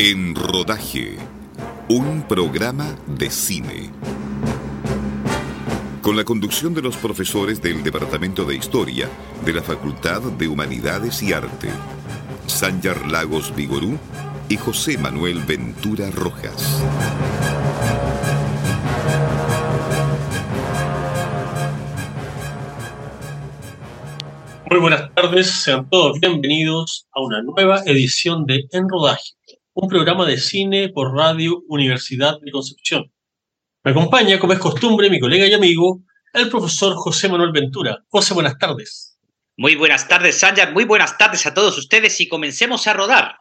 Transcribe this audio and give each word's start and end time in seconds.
En 0.00 0.36
Rodaje, 0.36 1.16
un 1.88 2.22
programa 2.28 2.94
de 3.08 3.30
cine. 3.30 3.90
Con 6.02 6.16
la 6.16 6.22
conducción 6.22 6.72
de 6.72 6.82
los 6.82 6.96
profesores 6.96 7.60
del 7.60 7.82
Departamento 7.82 8.44
de 8.44 8.54
Historia 8.54 9.08
de 9.44 9.52
la 9.52 9.60
Facultad 9.60 10.22
de 10.22 10.46
Humanidades 10.46 11.20
y 11.24 11.32
Arte, 11.32 11.70
Sanyar 12.46 13.10
Lagos 13.10 13.52
Vigorú 13.56 13.98
y 14.48 14.56
José 14.56 14.98
Manuel 14.98 15.40
Ventura 15.40 16.12
Rojas. 16.12 16.80
Muy 24.70 24.78
buenas 24.78 25.12
tardes, 25.12 25.50
sean 25.50 25.90
todos 25.90 26.20
bienvenidos 26.20 27.08
a 27.10 27.20
una 27.20 27.42
nueva 27.42 27.82
edición 27.84 28.46
de 28.46 28.68
En 28.70 28.88
Rodaje 28.88 29.37
un 29.80 29.88
programa 29.88 30.26
de 30.26 30.38
cine 30.38 30.88
por 30.88 31.14
Radio 31.14 31.62
Universidad 31.68 32.40
de 32.40 32.50
Concepción. 32.50 33.12
Me 33.84 33.92
acompaña, 33.92 34.36
como 34.40 34.52
es 34.52 34.58
costumbre, 34.58 35.08
mi 35.08 35.20
colega 35.20 35.46
y 35.46 35.54
amigo, 35.54 36.02
el 36.32 36.48
profesor 36.48 36.94
José 36.96 37.28
Manuel 37.28 37.52
Ventura. 37.52 38.04
José, 38.08 38.34
buenas 38.34 38.58
tardes. 38.58 39.20
Muy 39.56 39.76
buenas 39.76 40.08
tardes, 40.08 40.40
Sanjar. 40.40 40.72
Muy 40.72 40.84
buenas 40.84 41.16
tardes 41.16 41.46
a 41.46 41.54
todos 41.54 41.78
ustedes 41.78 42.20
y 42.20 42.26
comencemos 42.26 42.88
a 42.88 42.92
rodar. 42.92 43.36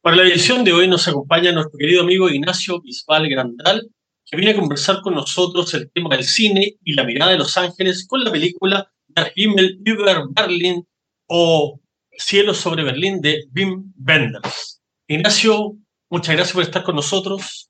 Para 0.00 0.16
la 0.16 0.24
edición 0.24 0.64
de 0.64 0.72
hoy 0.72 0.88
nos 0.88 1.06
acompaña 1.06 1.52
nuestro 1.52 1.78
querido 1.78 2.02
amigo 2.02 2.28
Ignacio 2.28 2.80
Bisbal 2.80 3.28
Grandal, 3.28 3.88
que 4.26 4.36
viene 4.36 4.50
a 4.50 4.56
conversar 4.56 5.00
con 5.02 5.14
nosotros 5.14 5.72
el 5.74 5.88
tema 5.92 6.16
del 6.16 6.24
cine 6.24 6.78
y 6.82 6.94
la 6.94 7.04
mirada 7.04 7.30
de 7.30 7.38
Los 7.38 7.56
Ángeles 7.56 8.08
con 8.08 8.24
la 8.24 8.32
película 8.32 8.90
Der 9.06 9.32
Himmel 9.36 9.78
über 9.84 10.24
Berlin 10.30 10.84
o 11.28 11.80
Cielo 12.18 12.54
sobre 12.54 12.82
Berlín 12.82 13.20
de 13.20 13.44
Wim 13.54 13.92
Wenders. 14.04 14.79
Ignacio, 15.12 15.76
muchas 16.08 16.36
gracias 16.36 16.54
por 16.54 16.62
estar 16.62 16.84
con 16.84 16.94
nosotros. 16.94 17.68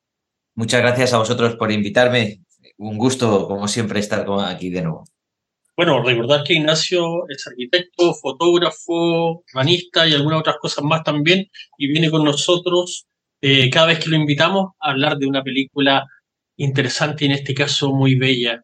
Muchas 0.55 0.83
gracias 0.83 1.15
a 1.15 1.19
vosotros 1.19 1.57
por 1.57 1.73
invitarme. 1.73 2.43
Un 2.77 2.99
gusto, 2.99 3.49
como 3.49 3.67
siempre, 3.67 3.99
estar 3.99 4.27
aquí 4.45 4.69
de 4.69 4.83
nuevo. 4.83 5.05
Bueno, 5.75 6.03
recordar 6.03 6.45
que 6.45 6.53
Ignacio 6.53 7.27
es 7.31 7.47
arquitecto, 7.47 8.13
fotógrafo, 8.13 9.43
urbanista 9.55 10.07
y 10.07 10.13
algunas 10.13 10.41
otras 10.41 10.57
cosas 10.61 10.85
más 10.85 11.03
también, 11.03 11.47
y 11.79 11.89
viene 11.89 12.11
con 12.11 12.25
nosotros 12.25 13.07
eh, 13.41 13.71
cada 13.71 13.87
vez 13.87 14.01
que 14.01 14.11
lo 14.11 14.17
invitamos 14.17 14.73
a 14.79 14.91
hablar 14.91 15.17
de 15.17 15.27
una 15.27 15.43
película 15.43 16.07
interesante 16.59 17.25
y 17.25 17.29
en 17.29 17.33
este 17.33 17.55
caso 17.55 17.95
muy 17.95 18.17
bella. 18.17 18.63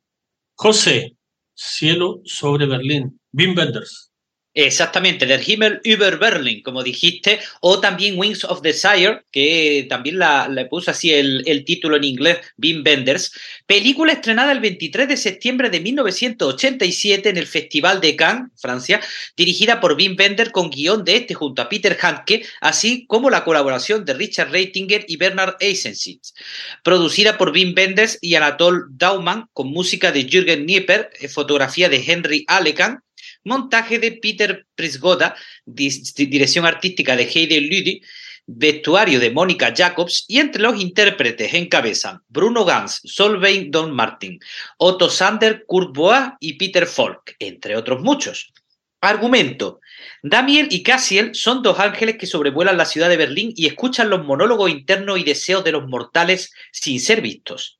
José, 0.55 1.17
Cielo 1.55 2.21
sobre 2.25 2.67
Berlín, 2.67 3.19
Wim 3.33 3.57
Wenders. 3.57 4.13
Exactamente, 4.59 5.27
Der 5.27 5.47
Himmel 5.47 5.83
über 5.85 6.19
Berlin, 6.19 6.63
como 6.63 6.83
dijiste, 6.83 7.41
o 7.61 7.79
también 7.79 8.19
Wings 8.19 8.43
of 8.43 8.63
Desire, 8.63 9.21
que 9.31 9.85
también 9.87 10.19
la, 10.19 10.49
le 10.49 10.65
puso 10.65 10.91
así 10.91 11.13
el, 11.13 11.63
título 11.67 11.99
en 11.99 12.05
inglés, 12.05 12.39
Wim 12.57 12.83
Wenders, 12.83 13.33
película 13.67 14.15
estrenada 14.15 14.53
el 14.53 14.61
23 14.61 15.09
de 15.09 15.19
septiembre 15.19 15.69
de 15.69 15.81
1987 15.81 17.29
en 17.29 17.37
el 17.37 17.47
Festival 17.47 18.01
de 18.01 18.17
Cannes, 18.17 18.51
Francia, 18.57 19.03
dirigida 19.37 19.79
por 19.79 19.93
Wim 19.93 20.17
Wenders 20.19 20.53
con 20.53 20.71
guion 20.71 21.05
de 21.05 21.17
este 21.17 21.35
junto 21.35 21.61
a 21.61 21.69
Peter 21.69 21.95
Handke, 22.01 22.47
así 22.63 23.05
como 23.07 23.29
la 23.29 23.45
colaboración 23.45 24.07
de 24.07 24.15
Richard 24.15 24.53
Reitinger 24.53 25.05
y 25.07 25.19
Bernard 25.19 25.57
Eisenstadt, 25.61 26.35
producida 26.83 27.37
por 27.37 27.51
Wim 27.51 27.75
Wenders 27.77 28.17
y 28.23 28.37
Anatole 28.37 28.85
Daumann 28.89 29.51
con 29.53 29.69
música 29.69 30.13
de 30.13 30.25
Jürgen 30.25 30.65
Nieper, 30.65 31.11
eh, 31.21 31.29
fotografía 31.29 31.91
de 31.91 32.03
Henry 32.07 32.47
Alekan, 32.49 33.03
montaje 33.47 33.99
de 33.99 34.13
Peter 34.13 34.67
Prisgoda, 34.75 35.37
dirección 35.65 36.67
artística 36.67 37.17
de 37.17 37.25
Heide 37.25 37.61
Lüdi, 37.61 38.03
vestuario 38.47 39.19
de 39.19 39.31
Mónica 39.31 39.73
Jacobs 39.75 40.25
y 40.29 40.39
entre 40.39 40.63
los 40.63 40.81
intérpretes 40.81 41.55
encabezan 41.55 42.23
Bruno 42.29 42.65
Gans, 42.65 43.01
Solveig 43.05 43.71
Don 43.71 43.93
Martin, 43.93 44.39
Otto 44.79 45.11
Sander, 45.11 45.65
Kurt 45.67 45.95
Boas 45.95 46.33
y 46.41 46.55
Peter 46.55 46.87
Falk, 46.87 47.35
entre 47.39 47.77
otros 47.77 48.03
muchos. 48.03 48.53
Argumento. 49.01 49.81
Damiel 50.23 50.69
y 50.71 50.83
Cassiel 50.83 51.35
son 51.35 51.63
dos 51.63 51.79
ángeles 51.79 52.17
que 52.17 52.27
sobrevuelan 52.27 52.79
la 52.79 52.87
ciudad 52.87 53.09
de 53.09 53.17
Berlín 53.17 53.53
y 53.55 53.67
escuchan 53.67 54.11
los 54.11 54.25
monólogos 54.25 54.71
internos 54.71 55.19
y 55.19 55.25
deseos 55.25 55.65
de 55.65 55.73
los 55.73 55.87
mortales 55.87 56.53
sin 56.73 56.99
ser 57.01 57.21
vistos. 57.21 57.79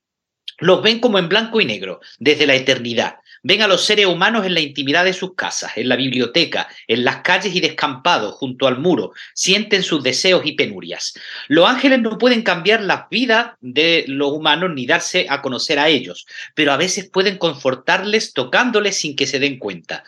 Los 0.59 0.83
ven 0.83 1.01
como 1.01 1.19
en 1.19 1.29
blanco 1.29 1.61
y 1.61 1.65
negro, 1.65 2.01
desde 2.19 2.47
la 2.47 2.55
eternidad, 2.55 3.17
Ven 3.49 3.63
a 3.63 3.69
los 3.69 3.85
seres 3.85 4.07
humanos 4.07 4.45
en 4.45 4.55
la 4.55 4.61
intimidad 4.61 5.05
de 5.05 5.13
sus 5.13 5.37
casas, 5.37 5.71
en 5.77 5.89
la 5.89 5.95
biblioteca, 5.95 6.67
en 6.89 7.05
las 7.05 7.19
calles 7.19 7.55
y 7.55 7.61
descampados, 7.61 8.35
junto 8.35 8.67
al 8.67 8.81
muro. 8.81 9.13
Sienten 9.35 9.85
sus 9.85 10.03
deseos 10.03 10.45
y 10.45 10.55
penurias. 10.55 11.15
Los 11.47 11.71
ángeles 11.71 12.01
no 12.01 12.19
pueden 12.19 12.43
cambiar 12.43 12.83
las 12.83 13.09
vidas 13.09 13.53
de 13.61 14.05
los 14.09 14.33
humanos 14.33 14.71
ni 14.75 14.85
darse 14.85 15.29
a 15.31 15.43
conocer 15.43 15.79
a 15.79 15.89
ellos, 15.89 16.27
pero 16.57 16.73
a 16.73 16.77
veces 16.77 17.09
pueden 17.09 17.39
confortarles 17.39 18.33
tocándoles 18.33 18.97
sin 18.97 19.15
que 19.15 19.29
se 19.29 19.39
den 19.39 19.61
cuenta. 19.61 20.03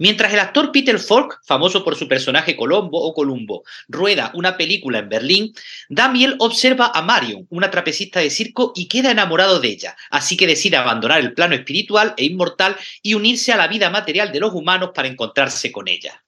Mientras 0.00 0.32
el 0.32 0.40
actor 0.40 0.72
Peter 0.72 0.98
Falk, 0.98 1.42
famoso 1.44 1.84
por 1.84 1.94
su 1.94 2.08
personaje 2.08 2.56
Colombo 2.56 2.98
o 3.02 3.12
Columbo, 3.12 3.64
rueda 3.86 4.30
una 4.32 4.56
película 4.56 5.00
en 5.00 5.10
Berlín, 5.10 5.52
Damiel 5.90 6.36
observa 6.38 6.90
a 6.94 7.02
Marion, 7.02 7.46
una 7.50 7.70
trapecista 7.70 8.18
de 8.18 8.30
circo, 8.30 8.72
y 8.74 8.88
queda 8.88 9.10
enamorado 9.10 9.60
de 9.60 9.68
ella, 9.68 9.94
así 10.10 10.38
que 10.38 10.46
decide 10.46 10.78
abandonar 10.78 11.20
el 11.20 11.34
plano 11.34 11.54
espiritual 11.54 12.14
e 12.16 12.24
inmortal 12.24 12.76
y 13.02 13.12
unirse 13.12 13.52
a 13.52 13.58
la 13.58 13.68
vida 13.68 13.90
material 13.90 14.32
de 14.32 14.40
los 14.40 14.54
humanos 14.54 14.92
para 14.94 15.06
encontrarse 15.06 15.70
con 15.70 15.86
ella. 15.86 16.24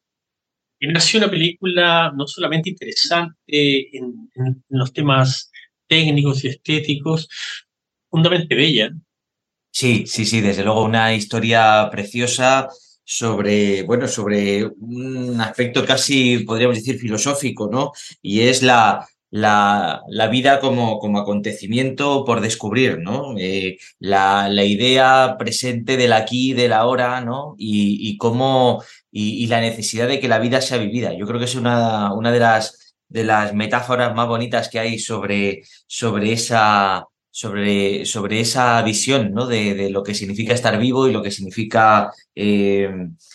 Y 0.79 0.89
nació 0.89 1.21
una 1.21 1.31
película 1.31 2.13
no 2.15 2.27
solamente 2.27 2.69
interesante 2.69 3.97
en, 3.97 4.31
en 4.35 4.63
los 4.69 4.93
temas 4.93 5.51
técnicos 5.89 6.45
y 6.45 6.49
estéticos, 6.49 7.27
fundamentalmente 8.11 8.55
bella. 8.55 8.91
Sí, 9.71 10.05
sí, 10.07 10.27
sí, 10.27 10.43
desde 10.43 10.63
luego 10.63 10.85
una 10.85 11.15
historia 11.15 11.89
preciosa 11.91 12.69
sobre, 13.05 13.83
bueno, 13.83 14.09
sobre 14.09 14.65
un 14.65 15.41
aspecto 15.41 15.85
casi, 15.85 16.41
podríamos 16.41 16.77
decir, 16.77 16.99
filosófico, 16.99 17.69
¿no? 17.71 17.93
Y 18.23 18.41
es 18.43 18.63
la, 18.63 19.07
la, 19.31 20.03
la 20.09 20.29
vida 20.29 20.61
como, 20.61 20.99
como, 20.99 21.19
acontecimiento 21.19 22.25
por 22.25 22.41
descubrir, 22.41 22.99
¿no? 22.99 23.35
Eh, 23.39 23.79
la, 23.99 24.49
la, 24.49 24.65
idea 24.65 25.37
presente 25.39 25.97
del 25.97 26.13
aquí, 26.13 26.53
del 26.53 26.73
ahora, 26.73 27.21
¿no? 27.23 27.55
Y, 27.59 27.99
y 28.11 28.19
cómo, 28.19 28.83
y, 29.11 29.43
y, 29.45 29.47
la 29.47 29.61
necesidad 29.61 30.09
de 30.09 30.21
que 30.21 30.29
la 30.29 30.39
vida 30.39 30.61
sea 30.61 30.79
vivida. 30.79 31.15
Yo 31.15 31.27
creo 31.27 31.39
que 31.39 31.47
es 31.47 31.55
una, 31.55 32.13
una 32.13 32.31
de 32.31 32.41
las, 32.41 32.95
de 33.09 33.25
las 33.25 33.55
metáforas 33.55 34.15
más 34.15 34.29
bonitas 34.29 34.69
que 34.69 34.79
hay 34.79 34.99
sobre, 34.99 35.63
sobre 35.87 36.33
esa, 36.33 37.07
sobre, 37.33 38.05
sobre 38.05 38.41
esa 38.41 38.81
visión 38.83 39.33
¿no? 39.33 39.47
de, 39.47 39.75
de, 39.75 39.91
lo 39.91 40.03
que 40.03 40.15
significa 40.15 40.53
estar 40.53 40.79
vivo 40.79 41.09
y 41.09 41.13
lo 41.13 41.23
que 41.23 41.31
significa 41.31 42.13
eh, 42.35 42.91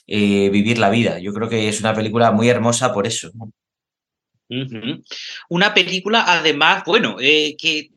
eh, 0.06 0.50
vivir 0.52 0.78
la 0.78 0.92
vida. 0.92 1.20
Yo 1.20 1.34
creo 1.34 1.50
que 1.50 1.68
es 1.68 1.80
una 1.80 1.96
película 1.96 2.32
muy 2.32 2.48
hermosa 2.48 2.94
por 2.94 3.08
eso. 3.08 3.32
Una 5.50 5.74
película, 5.74 6.26
además, 6.28 6.84
bueno, 6.86 7.18
eh, 7.20 7.58
que 7.58 7.90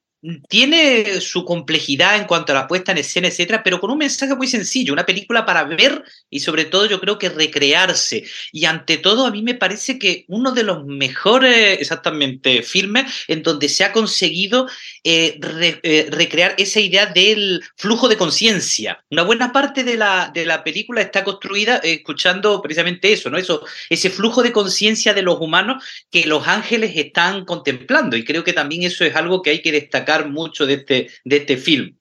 tiene 0.49 1.21
su 1.21 1.45
complejidad 1.45 2.17
en 2.17 2.25
cuanto 2.25 2.53
a 2.53 2.55
la 2.55 2.69
puesta 2.69 2.93
en 2.93 2.99
escena, 2.99 3.29
etcétera, 3.29 3.63
pero 3.63 3.81
con 3.81 3.91
un 3.91 3.99
mensaje 3.99 4.35
muy 4.35 4.49
sencillo, 4.49 4.93
una 4.93 5.07
película 5.07 5.47
para 5.47 5.65
ver 5.65 6.05
y 6.29 6.41
sobre 6.41 6.67
todo 6.67 6.87
yo 6.87 7.01
creo 7.01 7.19
que 7.19 7.31
recrearse. 7.31 8.25
Y 8.53 8.67
ante 8.67 8.99
todo 8.99 9.27
a 9.27 9.31
mí 9.31 9.43
me 9.43 9.55
parece 9.55 9.99
que 9.99 10.25
uno 10.29 10.53
de 10.53 10.63
los 10.63 10.85
mejores, 10.85 11.81
exactamente, 11.81 12.63
filmes 12.63 13.11
en 13.29 13.43
donde 13.43 13.69
se 13.69 13.85
ha 13.85 13.93
conseguido 13.93 14.69
eh, 15.05 15.39
eh, 15.83 16.09
recrear 16.11 16.55
esa 16.59 16.81
idea 16.81 17.07
del 17.07 17.63
flujo 17.77 18.09
de 18.09 18.17
conciencia. 18.19 19.03
Una 19.11 19.23
buena 19.23 19.53
parte 19.53 19.85
de 19.85 19.97
la, 19.97 20.31
de 20.35 20.45
la 20.45 20.63
película 20.65 21.01
está 21.01 21.25
construida 21.25 21.77
escuchando 21.77 22.61
precisamente 22.61 23.13
eso, 23.13 23.31
¿no? 23.31 23.39
Eso, 23.39 23.65
ese 23.89 24.11
flujo 24.11 24.43
de 24.43 24.53
conciencia 24.53 25.15
de 25.15 25.23
los 25.23 25.41
humanos 25.41 25.83
que 26.11 26.27
los 26.27 26.47
ángeles 26.47 26.93
están 26.95 27.47
contemplando. 27.47 28.17
Y 28.17 28.25
creo 28.25 28.45
que 28.45 28.53
también 28.53 28.83
eso 28.83 29.05
es 29.05 29.17
algo 29.17 29.41
que 29.41 29.51
hay 29.51 29.63
que 29.63 29.73
destacar 29.73 30.10
mucho 30.29 30.67
de 30.67 30.75
este, 30.75 31.11
de 31.25 31.37
este 31.37 31.57
film. 31.57 31.97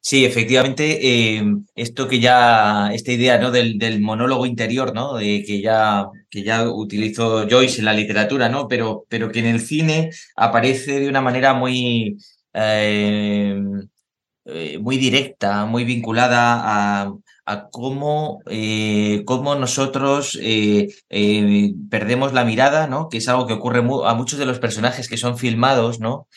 Sí, 0.00 0.24
efectivamente, 0.24 1.36
eh, 1.36 1.42
esto 1.74 2.08
que 2.08 2.18
ya, 2.20 2.90
esta 2.94 3.12
idea 3.12 3.38
¿no? 3.38 3.50
del, 3.50 3.78
del, 3.78 4.00
monólogo 4.00 4.46
interior, 4.46 4.94
¿no? 4.94 5.16
De 5.16 5.42
que 5.44 5.60
ya, 5.60 6.06
que 6.30 6.42
ya 6.42 6.68
utilizó 6.70 7.46
Joyce 7.48 7.80
en 7.80 7.84
la 7.84 7.92
literatura, 7.92 8.48
¿no? 8.48 8.68
Pero, 8.68 9.04
pero 9.08 9.30
que 9.30 9.40
en 9.40 9.46
el 9.46 9.60
cine 9.60 10.10
aparece 10.36 11.00
de 11.00 11.08
una 11.08 11.20
manera 11.20 11.52
muy, 11.52 12.16
eh, 12.54 13.60
eh 14.46 14.78
muy 14.78 14.96
directa, 14.96 15.66
muy 15.66 15.84
vinculada 15.84 17.02
a, 17.04 17.12
a 17.44 17.68
cómo, 17.70 18.40
cómo 19.26 19.54
nosotros 19.56 20.38
perdemos 21.90 22.32
la 22.32 22.44
mirada, 22.44 22.86
¿no? 22.86 23.08
Que 23.08 23.18
es 23.18 23.28
algo 23.28 23.46
que 23.46 23.54
ocurre 23.54 23.80
a 23.80 24.14
muchos 24.14 24.38
de 24.38 24.46
los 24.46 24.58
personajes 24.58 25.08
que 25.08 25.16
son 25.18 25.38
filmados, 25.38 26.00
¿no? 26.00 26.28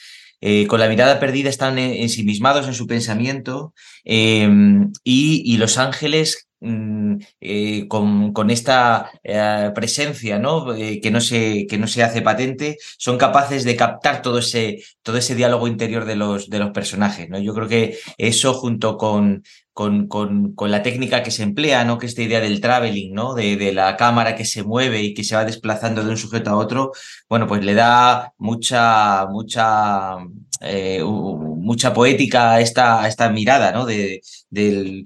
Eh, 0.41 0.65
con 0.67 0.79
la 0.79 0.89
mirada 0.89 1.19
perdida 1.19 1.49
están 1.49 1.77
ensimismados 1.77 2.67
en 2.67 2.73
su 2.73 2.87
pensamiento 2.87 3.73
em, 4.03 4.91
y, 5.03 5.57
los 5.57 5.77
ángeles 5.77 6.47
eh, 6.61 7.87
con, 7.87 8.49
esta 8.51 9.11
eh, 9.23 9.71
presencia, 9.73 10.37
¿no? 10.37 10.67
que, 10.75 11.09
no 11.11 11.19
se, 11.19 11.65
que 11.67 11.77
no 11.77 11.87
se 11.87 12.03
hace 12.03 12.21
patente, 12.21 12.77
son 12.97 13.17
capaces 13.17 13.63
de 13.63 13.75
captar 13.75 14.21
todo 14.21 14.39
ese, 14.39 14.83
todo 15.01 15.17
ese 15.17 15.35
diálogo 15.35 15.67
interior 15.67 16.05
de 16.05 16.15
los, 16.15 16.49
de 16.49 16.59
los 16.59 16.71
personajes. 16.71 17.29
¿no? 17.29 17.39
Yo 17.39 17.53
creo 17.53 17.67
que 17.67 17.97
eso 18.17 18.53
junto 18.53 18.97
con, 18.97 19.43
con, 19.73 20.07
con, 20.07 20.53
con, 20.53 20.69
la 20.71 20.83
técnica 20.83 21.23
que 21.23 21.31
se 21.31 21.43
emplea, 21.43 21.85
¿no? 21.85 21.97
Que 21.97 22.05
esta 22.05 22.21
idea 22.21 22.41
del 22.41 22.61
traveling, 22.61 23.13
¿no? 23.13 23.33
De, 23.33 23.55
de, 23.55 23.73
la 23.73 23.95
cámara 23.97 24.35
que 24.35 24.45
se 24.45 24.63
mueve 24.63 25.01
y 25.01 25.13
que 25.13 25.23
se 25.23 25.35
va 25.35 25.45
desplazando 25.45 26.03
de 26.03 26.09
un 26.11 26.17
sujeto 26.17 26.49
a 26.49 26.57
otro, 26.57 26.91
bueno, 27.29 27.47
pues 27.47 27.63
le 27.63 27.73
da 27.73 28.33
mucha, 28.37 29.25
mucha, 29.27 30.17
eh, 30.61 31.01
mucha 31.03 31.93
poética 31.93 32.53
a 32.53 32.61
esta, 32.61 33.07
esta 33.07 33.29
mirada, 33.29 33.71
¿no? 33.71 33.85
De, 33.85 34.21
del, 34.49 35.05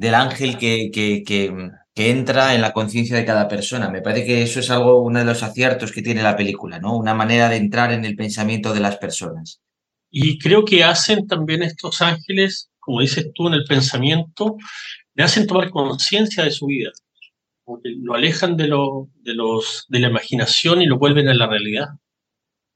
del 0.00 0.14
ángel 0.14 0.58
que, 0.58 0.90
que, 0.92 1.22
que, 1.24 1.70
entra 1.94 2.54
en 2.54 2.62
la 2.62 2.72
conciencia 2.72 3.14
de 3.14 3.26
cada 3.26 3.46
persona. 3.46 3.90
Me 3.90 4.00
parece 4.00 4.24
que 4.26 4.42
eso 4.42 4.60
es 4.60 4.70
algo, 4.70 5.02
uno 5.02 5.18
de 5.18 5.26
los 5.26 5.42
aciertos 5.42 5.92
que 5.92 6.00
tiene 6.00 6.22
la 6.22 6.34
película, 6.34 6.78
¿no? 6.78 6.96
Una 6.96 7.12
manera 7.12 7.50
de 7.50 7.56
entrar 7.56 7.92
en 7.92 8.06
el 8.06 8.16
pensamiento 8.16 8.72
de 8.72 8.80
las 8.80 8.96
personas. 8.96 9.60
Y 10.10 10.38
creo 10.38 10.64
que 10.64 10.82
hacen 10.82 11.26
también 11.26 11.62
estos 11.62 12.00
ángeles 12.00 12.70
como 12.80 13.00
dices 13.02 13.30
tú, 13.34 13.46
en 13.46 13.54
el 13.54 13.64
pensamiento, 13.64 14.56
le 15.14 15.22
hacen 15.22 15.46
tomar 15.46 15.70
conciencia 15.70 16.42
de 16.42 16.50
su 16.50 16.66
vida. 16.66 16.90
lo 17.84 18.14
alejan 18.14 18.56
de, 18.56 18.66
lo, 18.66 19.08
de, 19.22 19.34
los, 19.34 19.86
de 19.88 20.00
la 20.00 20.08
imaginación 20.08 20.82
y 20.82 20.86
lo 20.86 20.98
vuelven 20.98 21.28
a 21.28 21.34
la 21.34 21.46
realidad. 21.46 21.86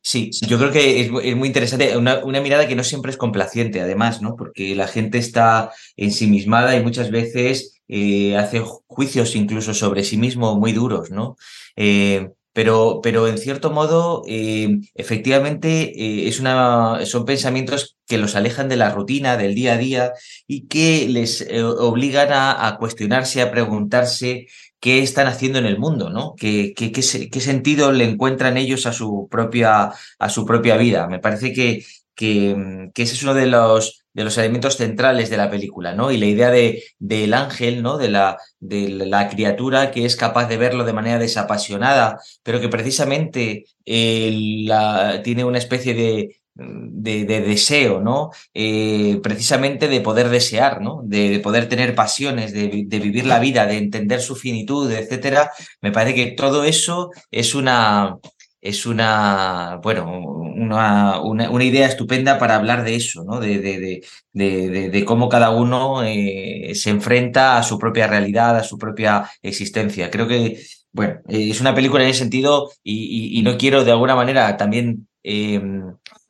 Sí, 0.07 0.31
yo 0.47 0.59
creo 0.59 0.71
que 0.71 1.01
es, 1.01 1.11
muy 1.11 1.49
interesante, 1.49 1.97
una, 1.97 2.23
una, 2.25 2.43
mirada 2.43 2.69
que 2.69 2.77
no 2.77 2.85
siempre 2.85 3.11
es 3.11 3.17
complaciente, 3.17 3.81
además, 3.81 4.21
¿no? 4.21 4.37
Porque 4.37 4.75
la 4.75 4.87
gente 4.87 5.17
está 5.17 5.73
ensimismada 5.97 6.77
y 6.77 6.83
muchas 6.83 7.11
veces 7.11 7.81
eh, 7.89 8.37
hace 8.37 8.61
juicios 8.87 9.35
incluso 9.35 9.73
sobre 9.73 10.05
sí 10.05 10.19
mismo 10.19 10.57
muy 10.57 10.73
duros, 10.73 11.11
¿no? 11.11 11.37
Eh, 11.77 12.29
pero, 12.53 13.01
pero 13.03 13.27
en 13.29 13.39
cierto 13.39 13.71
modo, 13.71 14.25
eh, 14.29 14.79
efectivamente, 14.95 16.29
es 16.29 16.39
una, 16.39 17.07
son 17.07 17.25
pensamientos 17.25 17.94
que 18.07 18.19
los 18.19 18.35
alejan 18.37 18.69
de 18.69 18.77
la 18.77 18.91
rutina, 18.91 19.37
del 19.37 19.55
día 19.55 19.75
a 19.75 19.79
día, 19.79 20.13
y 20.47 20.67
que 20.67 21.09
les 21.09 21.41
eh, 21.43 21.63
obligan 21.63 22.33
a, 22.33 22.67
a, 22.67 22.77
cuestionarse, 22.77 23.43
a 23.43 23.51
preguntarse 23.51 24.47
qué 24.81 25.03
están 25.03 25.27
haciendo 25.27 25.59
en 25.59 25.67
el 25.67 25.79
mundo, 25.79 26.11
¿no? 26.11 26.35
¿Qué, 26.37 26.75
qué, 26.77 26.93
qué, 26.93 27.31
qué 27.31 27.41
sentido 27.41 27.93
le 27.93 28.05
encuentran 28.05 28.57
ellos 28.57 28.87
a 28.87 28.93
su 28.93 29.29
propia, 29.31 29.93
a 30.19 30.29
su 30.29 30.45
propia 30.45 30.77
vida? 30.77 31.09
Me 31.09 31.21
parece 31.21 31.53
que, 31.53 31.85
que, 32.15 32.91
que 32.95 33.03
ese 33.03 33.15
es 33.15 33.23
uno 33.23 33.35
de 33.35 33.47
los 33.47 34.05
de 34.15 34.25
los 34.25 34.39
elementos 34.39 34.77
centrales 34.77 35.29
de 35.29 35.37
la 35.37 35.51
película, 35.51 35.93
¿no? 35.95 36.13
Y 36.13 36.19
la 36.19 36.27
idea 36.27 36.51
de, 36.51 36.85
del 36.99 37.35
ángel, 37.35 37.83
¿no? 37.83 37.99
De 37.99 38.09
la, 38.09 38.39
de 38.61 38.89
la 38.89 39.29
criatura 39.29 39.91
que 39.91 40.05
es 40.07 40.17
capaz 40.17 40.47
de 40.49 40.57
verlo 40.57 40.85
de 40.85 40.93
manera 40.93 41.19
desapasionada, 41.19 42.21
pero 42.45 42.61
que 42.61 42.69
precisamente 42.69 43.67
eh, 43.85 45.21
tiene 45.25 45.45
una 45.45 45.59
especie 45.59 45.95
de, 45.95 46.41
de, 46.55 47.25
de 47.25 47.41
deseo, 47.41 48.01
¿no? 48.01 48.31
Eh, 48.53 49.21
precisamente 49.23 49.89
de 49.89 50.01
poder 50.01 50.29
desear, 50.29 50.81
¿no? 50.81 51.01
De, 51.05 51.29
de 51.29 51.41
poder 51.41 51.69
tener 51.69 51.95
pasiones, 51.95 52.53
de, 52.53 52.87
vivir 53.01 53.27
la 53.27 53.41
vida, 53.41 53.67
de 53.67 53.77
entender 53.79 54.21
su 54.21 54.37
finitud, 54.37 54.91
etcétera. 54.91 55.51
Me 55.81 55.91
parece 55.91 56.15
que 56.15 56.31
todo 56.33 56.65
eso 56.65 57.11
es 57.31 57.55
una, 57.55 58.19
es 58.61 58.87
una, 58.87 59.81
bueno, 59.83 60.07
una, 60.19 61.21
una, 61.21 61.65
idea 61.65 61.87
estupenda 61.87 62.39
para 62.39 62.57
hablar 62.57 62.85
de 62.85 62.95
eso, 62.97 63.25
¿no? 63.25 63.41
De, 63.41 65.05
cómo 65.05 65.29
cada 65.29 65.51
uno 65.51 66.03
eh, 66.05 66.73
se 66.75 66.91
enfrenta 66.91 67.59
a 67.59 67.63
su 67.63 67.79
propia 67.79 68.07
realidad, 68.07 68.57
a 68.57 68.65
su 68.65 68.79
propia 68.79 69.29
existencia. 69.43 70.11
Creo 70.11 70.29
que, 70.29 70.65
bueno, 70.93 71.21
eh, 71.29 71.51
es 71.51 71.61
una 71.61 71.75
película 71.75 72.05
en 72.05 72.11
ese 72.11 72.21
sentido 72.21 72.71
y, 72.83 73.43
no 73.45 73.59
quiero 73.59 73.85
de 73.85 73.91
alguna 73.91 74.15
manera 74.15 74.57
también, 74.57 75.09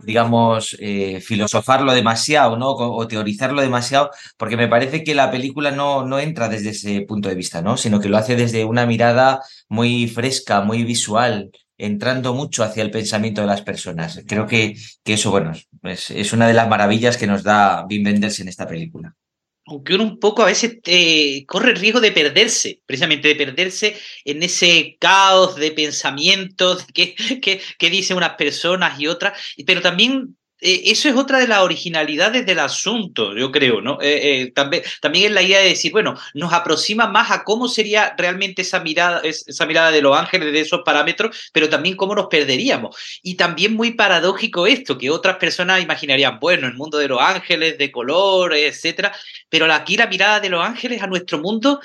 digamos, 0.04 0.76
eh, 0.80 1.20
filosofarlo 1.20 1.92
demasiado, 1.92 2.56
¿no? 2.56 2.70
O 2.70 3.06
teorizarlo 3.08 3.60
demasiado, 3.62 4.10
porque 4.36 4.56
me 4.56 4.68
parece 4.68 5.04
que 5.04 5.14
la 5.14 5.30
película 5.30 5.70
no, 5.70 6.04
no 6.06 6.18
entra 6.18 6.48
desde 6.48 6.70
ese 6.70 7.02
punto 7.02 7.28
de 7.28 7.34
vista, 7.34 7.62
¿no? 7.62 7.76
Sino 7.76 8.00
que 8.00 8.08
lo 8.08 8.16
hace 8.16 8.36
desde 8.36 8.64
una 8.64 8.86
mirada 8.86 9.40
muy 9.68 10.08
fresca, 10.08 10.60
muy 10.62 10.84
visual, 10.84 11.50
entrando 11.78 12.34
mucho 12.34 12.64
hacia 12.64 12.82
el 12.82 12.90
pensamiento 12.90 13.40
de 13.40 13.46
las 13.48 13.62
personas. 13.62 14.22
Creo 14.26 14.46
que, 14.46 14.76
que 15.02 15.14
eso, 15.14 15.30
bueno, 15.30 15.52
es, 15.82 16.10
es, 16.10 16.32
una 16.32 16.46
de 16.46 16.54
las 16.54 16.68
maravillas 16.68 17.16
que 17.16 17.26
nos 17.26 17.42
da 17.42 17.86
Wim 17.88 18.04
Wenders 18.04 18.40
en 18.40 18.48
esta 18.48 18.66
película. 18.66 19.14
Aunque 19.66 19.94
uno 19.94 20.04
un 20.04 20.18
poco 20.20 20.42
a 20.42 20.46
veces 20.46 20.78
eh, 20.84 21.44
corre 21.46 21.70
el 21.70 21.78
riesgo 21.78 22.00
de 22.00 22.12
perderse, 22.12 22.82
precisamente 22.86 23.28
de 23.28 23.34
perderse 23.34 23.96
en 24.24 24.42
ese 24.42 24.96
caos 25.00 25.56
de 25.56 25.70
pensamientos 25.70 26.84
que, 26.92 27.14
que, 27.42 27.60
que 27.78 27.90
dicen 27.90 28.16
unas 28.16 28.34
personas 28.34 29.00
y 29.00 29.06
otras, 29.06 29.38
pero 29.66 29.80
también 29.80 30.36
eso 30.60 31.08
es 31.08 31.16
otra 31.16 31.38
de 31.38 31.48
las 31.48 31.60
originalidades 31.60 32.46
del 32.46 32.58
asunto, 32.58 33.36
yo 33.36 33.50
creo, 33.52 33.80
¿no? 33.80 34.00
Eh, 34.00 34.42
eh, 34.42 34.52
también, 34.52 34.82
también 35.00 35.26
es 35.26 35.32
la 35.32 35.42
idea 35.42 35.58
de 35.58 35.68
decir, 35.68 35.92
bueno, 35.92 36.14
nos 36.32 36.52
aproxima 36.52 37.06
más 37.06 37.30
a 37.30 37.44
cómo 37.44 37.68
sería 37.68 38.14
realmente 38.16 38.62
esa 38.62 38.80
mirada, 38.80 39.20
esa 39.24 39.66
mirada 39.66 39.90
de 39.90 40.00
los 40.00 40.16
ángeles, 40.16 40.52
de 40.52 40.60
esos 40.60 40.80
parámetros, 40.84 41.50
pero 41.52 41.68
también 41.68 41.96
cómo 41.96 42.14
nos 42.14 42.28
perderíamos. 42.28 42.96
Y 43.22 43.34
también 43.34 43.74
muy 43.74 43.92
paradójico 43.92 44.66
esto, 44.66 44.96
que 44.96 45.10
otras 45.10 45.36
personas 45.36 45.82
imaginarían, 45.82 46.38
bueno, 46.40 46.66
el 46.66 46.74
mundo 46.74 46.98
de 46.98 47.08
los 47.08 47.20
ángeles, 47.20 47.76
de 47.76 47.92
color, 47.92 48.54
etcétera, 48.54 49.14
pero 49.48 49.70
aquí 49.72 49.96
la 49.96 50.06
mirada 50.06 50.40
de 50.40 50.48
los 50.48 50.64
ángeles 50.64 51.02
a 51.02 51.06
nuestro 51.06 51.38
mundo 51.38 51.80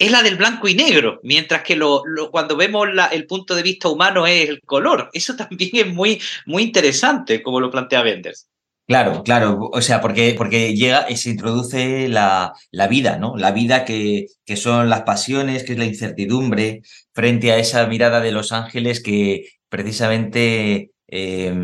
es 0.00 0.10
la 0.10 0.22
del 0.22 0.36
blanco 0.36 0.66
y 0.66 0.74
negro, 0.74 1.20
mientras 1.22 1.62
que 1.62 1.76
lo, 1.76 2.02
cuando 2.30 2.56
vemos 2.56 2.92
la, 2.92 3.06
el 3.08 3.26
punto 3.26 3.54
de 3.54 3.62
vista 3.62 3.90
humano 3.90 4.26
es 4.26 4.48
el 4.48 4.62
color. 4.62 5.10
Eso 5.12 5.36
también 5.36 5.70
es 5.74 5.86
muy, 5.94 6.20
muy 6.46 6.62
interesante, 6.62 7.42
como 7.42 7.60
lo 7.60 7.70
plantea 7.70 8.02
Benders. 8.02 8.48
Claro, 8.86 9.22
claro, 9.22 9.68
o 9.72 9.80
sea, 9.82 10.00
porque, 10.00 10.34
porque 10.36 10.74
llega 10.74 11.08
y 11.08 11.16
se 11.16 11.30
introduce 11.30 12.08
la, 12.08 12.54
la 12.72 12.88
vida, 12.88 13.18
¿no? 13.18 13.36
La 13.36 13.52
vida 13.52 13.84
que, 13.84 14.26
que, 14.44 14.56
son 14.56 14.88
las 14.88 15.02
pasiones, 15.02 15.62
que 15.62 15.74
es 15.74 15.78
la 15.78 15.84
incertidumbre, 15.84 16.80
frente 17.12 17.52
a 17.52 17.58
esa 17.58 17.86
mirada 17.86 18.20
de 18.20 18.32
los 18.32 18.50
ángeles 18.50 19.00
que 19.00 19.44
precisamente 19.68 20.90
eh, 21.06 21.54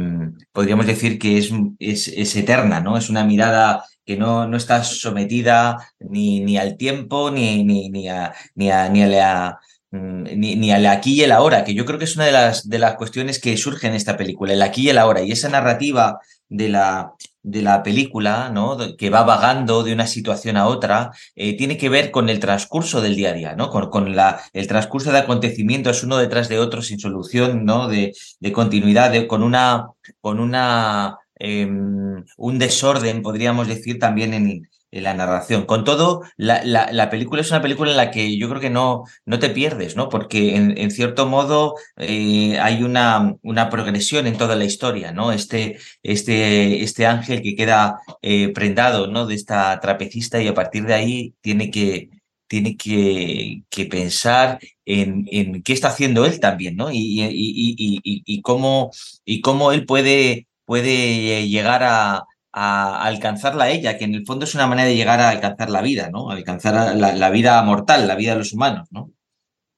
podríamos 0.52 0.86
decir 0.86 1.18
que 1.18 1.38
es, 1.38 1.50
es, 1.80 2.06
es, 2.06 2.36
eterna, 2.36 2.80
¿no? 2.80 2.96
Es 2.96 3.08
una 3.08 3.24
mirada 3.24 3.82
que 4.06 4.16
no, 4.16 4.46
no 4.46 4.56
está 4.56 4.84
sometida 4.84 5.76
ni, 5.98 6.40
ni 6.40 6.56
al 6.56 6.76
tiempo, 6.76 7.30
ni, 7.30 7.64
ni, 7.64 7.90
ni, 7.90 8.08
a, 8.08 8.32
ni, 8.54 8.70
a, 8.70 8.88
ni 8.88 9.02
a 9.02 9.06
la 9.08 9.60
mm, 9.90 10.22
ni, 10.36 10.56
ni 10.56 10.70
al 10.72 10.86
aquí 10.86 11.14
y 11.14 11.22
el 11.22 11.32
ahora, 11.32 11.64
que 11.64 11.74
yo 11.74 11.84
creo 11.84 11.98
que 11.98 12.04
es 12.04 12.16
una 12.16 12.26
de 12.26 12.32
las, 12.32 12.68
de 12.68 12.78
las 12.78 12.94
cuestiones 12.94 13.40
que 13.40 13.56
surge 13.56 13.88
en 13.88 13.94
esta 13.94 14.16
película, 14.16 14.52
el 14.52 14.62
aquí 14.62 14.82
y 14.82 14.90
el 14.90 14.98
ahora. 14.98 15.22
Y 15.22 15.32
esa 15.32 15.48
narrativa 15.48 16.20
de 16.48 16.68
la, 16.68 17.12
de 17.42 17.62
la 17.62 17.82
película, 17.82 18.50
¿no? 18.50 18.76
que 18.96 19.10
va 19.10 19.24
vagando 19.24 19.82
de 19.82 19.92
una 19.92 20.06
situación 20.06 20.56
a 20.56 20.66
otra, 20.66 21.10
eh, 21.34 21.56
tiene 21.56 21.76
que 21.76 21.88
ver 21.88 22.10
con 22.10 22.28
el 22.28 22.40
transcurso 22.40 23.00
del 23.00 23.16
día 23.16 23.30
a 23.30 23.32
día, 23.32 23.54
¿no? 23.56 23.70
Con, 23.70 23.90
con 23.90 24.14
la, 24.14 24.40
el 24.52 24.66
transcurso 24.66 25.12
de 25.12 25.18
acontecimientos 25.18 26.02
uno 26.04 26.16
detrás 26.16 26.48
de 26.48 26.58
otro 26.58 26.82
sin 26.82 26.98
solución, 26.98 27.64
¿no? 27.64 27.88
De, 27.88 28.12
de 28.40 28.52
continuidad, 28.52 29.10
de, 29.10 29.26
con 29.26 29.42
una, 29.42 29.88
con 30.20 30.40
una 30.40 31.18
eh, 31.38 31.66
un 31.66 32.58
desorden, 32.58 33.22
podríamos 33.22 33.68
decir, 33.68 33.98
también 33.98 34.34
en, 34.34 34.68
la 34.92 35.14
narración. 35.14 35.66
Con 35.66 35.84
todo, 35.84 36.22
la, 36.38 36.64
la, 36.64 36.90
la, 36.90 37.10
película 37.10 37.42
es 37.42 37.50
una 37.50 37.60
película 37.60 37.90
en 37.90 37.98
la 37.98 38.10
que 38.10 38.38
yo 38.38 38.48
creo 38.48 38.60
que 38.60 38.70
no, 38.70 39.04
no 39.26 39.38
te 39.38 39.50
pierdes, 39.50 39.94
¿no? 39.94 40.08
Porque 40.08 40.56
en, 40.56 40.90
cierto 40.90 41.26
modo 41.26 41.74
eh, 41.98 42.58
hay 42.60 42.82
una, 42.82 43.36
una 43.42 43.68
progresión 43.68 44.26
en 44.26 44.38
toda 44.38 44.56
la 44.56 44.64
historia, 44.64 45.12
¿no? 45.12 45.32
Este, 45.32 45.78
este, 46.02 46.82
este 46.82 47.04
ángel 47.04 47.42
que 47.42 47.54
queda 47.54 47.98
eh, 48.22 48.48
prendado, 48.54 49.06
¿no? 49.08 49.26
De 49.26 49.34
esta 49.34 49.78
trapecista 49.80 50.40
y 50.40 50.48
a 50.48 50.54
partir 50.54 50.84
de 50.86 50.94
ahí 50.94 51.34
tiene 51.42 51.70
que, 51.70 52.08
tiene 52.46 52.76
que, 52.76 53.64
que 53.68 53.86
pensar 53.86 54.58
en, 54.84 55.26
en, 55.30 55.62
qué 55.62 55.72
está 55.72 55.88
haciendo 55.88 56.24
él 56.24 56.40
también, 56.40 56.76
¿no? 56.76 56.90
Y, 56.90 57.22
y, 57.22 57.74
y, 57.76 58.22
y 58.24 58.42
cómo, 58.42 58.90
y 59.24 59.40
cómo 59.40 59.72
él 59.72 59.84
puede 59.84 60.45
puede 60.66 61.48
llegar 61.48 61.82
a, 61.82 62.24
a, 62.52 63.02
alcanzarla 63.04 63.64
a 63.64 63.70
ella, 63.70 63.96
que 63.96 64.04
en 64.04 64.14
el 64.14 64.26
fondo 64.26 64.44
es 64.44 64.54
una 64.54 64.66
manera 64.66 64.88
de 64.88 64.96
llegar 64.96 65.20
a 65.20 65.30
alcanzar 65.30 65.70
la 65.70 65.80
vida, 65.80 66.10
¿no? 66.10 66.30
alcanzar 66.30 66.96
la, 66.96 67.14
la, 67.14 67.30
vida 67.30 67.62
mortal, 67.62 68.06
la 68.06 68.16
vida 68.16 68.32
de 68.32 68.38
los 68.38 68.52
humanos, 68.52 68.88
¿no? 68.90 69.10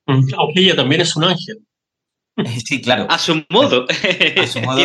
Aunque 0.07 0.61
ella 0.61 0.75
también 0.75 1.03
es 1.03 1.15
un 1.17 1.25
ángel. 1.25 1.59
Sí, 2.65 2.81
claro. 2.81 3.07
A 3.11 3.19
su 3.19 3.43
modo. 3.51 3.85
A 4.41 4.47
su 4.47 4.61
modo 4.61 4.79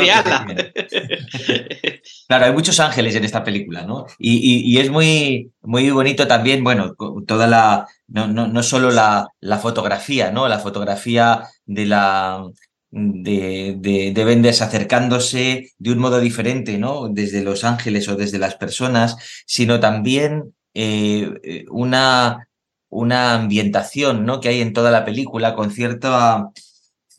claro, 2.28 2.46
hay 2.46 2.52
muchos 2.52 2.80
ángeles 2.80 3.16
en 3.16 3.24
esta 3.26 3.44
película, 3.44 3.84
¿no? 3.86 4.08
Y, 4.18 4.38
y, 4.38 4.74
y 4.74 4.80
es 4.80 4.90
muy, 4.90 5.52
muy 5.62 5.92
bonito 5.92 6.26
también, 6.28 6.64
bueno, 6.64 6.96
toda 7.28 7.46
la, 7.46 7.88
no, 8.08 8.28
no, 8.28 8.48
no 8.48 8.64
solo 8.64 8.90
la, 8.90 9.28
la 9.40 9.60
fotografía, 9.60 10.32
¿no? 10.32 10.48
La 10.48 10.58
fotografía 10.58 11.44
de 11.66 11.86
la, 11.86 12.44
de, 12.96 13.76
de, 13.80 14.14
de 14.14 14.50
acercándose 14.50 15.72
de 15.80 15.92
un 15.92 15.98
modo 15.98 16.20
diferente, 16.20 16.78
¿no? 16.78 17.10
Desde 17.10 17.44
los 17.44 17.64
ángeles 17.64 18.08
o 18.08 18.16
desde 18.16 18.38
las 18.38 18.56
personas, 18.56 19.18
sino 19.48 19.80
también 19.80 20.54
eh, 20.76 21.66
una, 21.72 22.48
una 22.90 23.34
ambientación 23.34 24.26
¿no? 24.26 24.40
que 24.40 24.50
hay 24.50 24.62
en 24.62 24.74
toda 24.74 24.92
la 24.92 25.06
película 25.06 25.56
con 25.56 25.72
cierta 25.72 26.52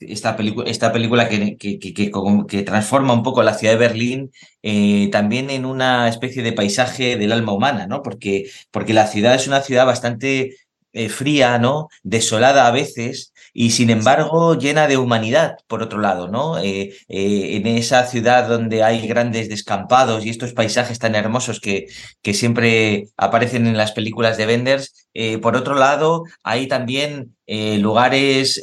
esta, 0.00 0.36
esta 0.66 0.92
película 0.92 1.28
que, 1.28 1.56
que, 1.56 1.78
que, 1.78 2.62
transforma 2.62 3.14
un 3.14 3.22
poco 3.22 3.42
la 3.42 3.54
ciudad 3.54 3.74
de 3.74 3.78
Berlín 3.78 4.32
eh, 4.62 5.08
también 5.10 5.50
en 5.50 5.64
una 5.64 6.08
especie 6.08 6.42
de 6.42 6.52
paisaje 6.52 7.16
del 7.16 7.32
alma 7.32 7.52
humana, 7.52 7.86
¿no? 7.86 8.02
Porque, 8.02 8.50
porque 8.70 8.92
la 8.92 9.06
ciudad 9.06 9.34
es 9.34 9.46
una 9.46 9.62
ciudad 9.62 9.86
bastante 9.86 10.56
eh, 10.94 11.08
fría, 11.08 11.58
¿no? 11.58 11.88
Desolada 12.02 12.66
a 12.66 12.70
veces, 12.70 13.34
y 13.54 13.70
sin 13.70 13.88
embargo 13.90 14.58
llena 14.58 14.88
de 14.88 14.98
humanidad, 14.98 15.56
por 15.68 15.82
otro 15.82 16.00
lado, 16.00 16.28
¿no? 16.28 16.58
Eh, 16.58 16.96
eh, 17.08 17.56
en 17.56 17.66
esa 17.68 18.04
ciudad 18.06 18.48
donde 18.48 18.82
hay 18.82 19.06
grandes 19.06 19.48
descampados 19.48 20.26
y 20.26 20.30
estos 20.30 20.52
paisajes 20.52 20.98
tan 20.98 21.14
hermosos 21.14 21.60
que, 21.60 21.86
que 22.20 22.34
siempre 22.34 23.08
aparecen 23.16 23.66
en 23.68 23.76
las 23.76 23.92
películas 23.92 24.36
de 24.36 24.46
Wenders, 24.46 25.08
eh, 25.14 25.38
por 25.38 25.56
otro 25.56 25.76
lado, 25.76 26.24
hay 26.42 26.66
también 26.66 27.36
lugares 27.46 28.62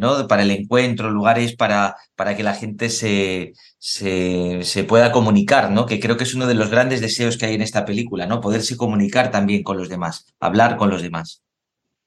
¿no? 0.00 0.26
para 0.26 0.42
el 0.42 0.50
encuentro, 0.50 1.10
lugares 1.10 1.54
para, 1.56 1.96
para 2.16 2.36
que 2.36 2.42
la 2.42 2.54
gente 2.54 2.90
se, 2.90 3.52
se, 3.78 4.60
se, 4.64 4.84
pueda 4.84 5.12
comunicar, 5.12 5.70
¿no? 5.70 5.86
Que 5.86 6.00
creo 6.00 6.16
que 6.16 6.24
es 6.24 6.34
uno 6.34 6.46
de 6.48 6.54
los 6.54 6.70
grandes 6.70 7.00
deseos 7.00 7.38
que 7.38 7.46
hay 7.46 7.54
en 7.54 7.62
esta 7.62 7.84
película, 7.84 8.26
¿no? 8.26 8.40
Poderse 8.40 8.76
comunicar 8.76 9.30
también 9.30 9.62
con 9.62 9.76
los 9.78 9.88
demás, 9.88 10.26
hablar 10.40 10.76
con 10.76 10.90
los 10.90 11.02
demás. 11.02 11.45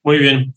Muy 0.04 0.18
bien. 0.18 0.56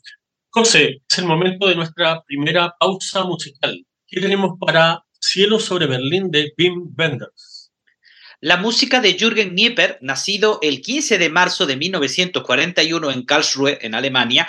José, 0.50 1.02
es 1.08 1.18
el 1.18 1.25
momento 1.25 1.66
de 1.66 1.75
nuestra 1.75 2.22
primera 2.22 2.75
pausa 2.78 3.25
musical. 3.25 3.84
¿Qué 4.06 4.20
tenemos 4.20 4.52
para 4.61 5.02
Cielo 5.18 5.58
sobre 5.58 5.87
Berlín 5.87 6.30
de 6.30 6.52
Wim 6.56 6.94
Wenders? 6.96 7.72
La 8.40 8.56
música 8.56 9.00
de 9.00 9.14
Jürgen 9.14 9.54
Nieper, 9.54 9.99
nacido 10.00 10.58
el 10.62 10.80
15 10.80 11.18
de 11.18 11.28
marzo 11.28 11.66
de 11.66 11.76
1941 11.76 13.11
en 13.11 13.25
Karlsruhe, 13.25 13.78
en 13.82 13.94
Alemania, 13.94 14.49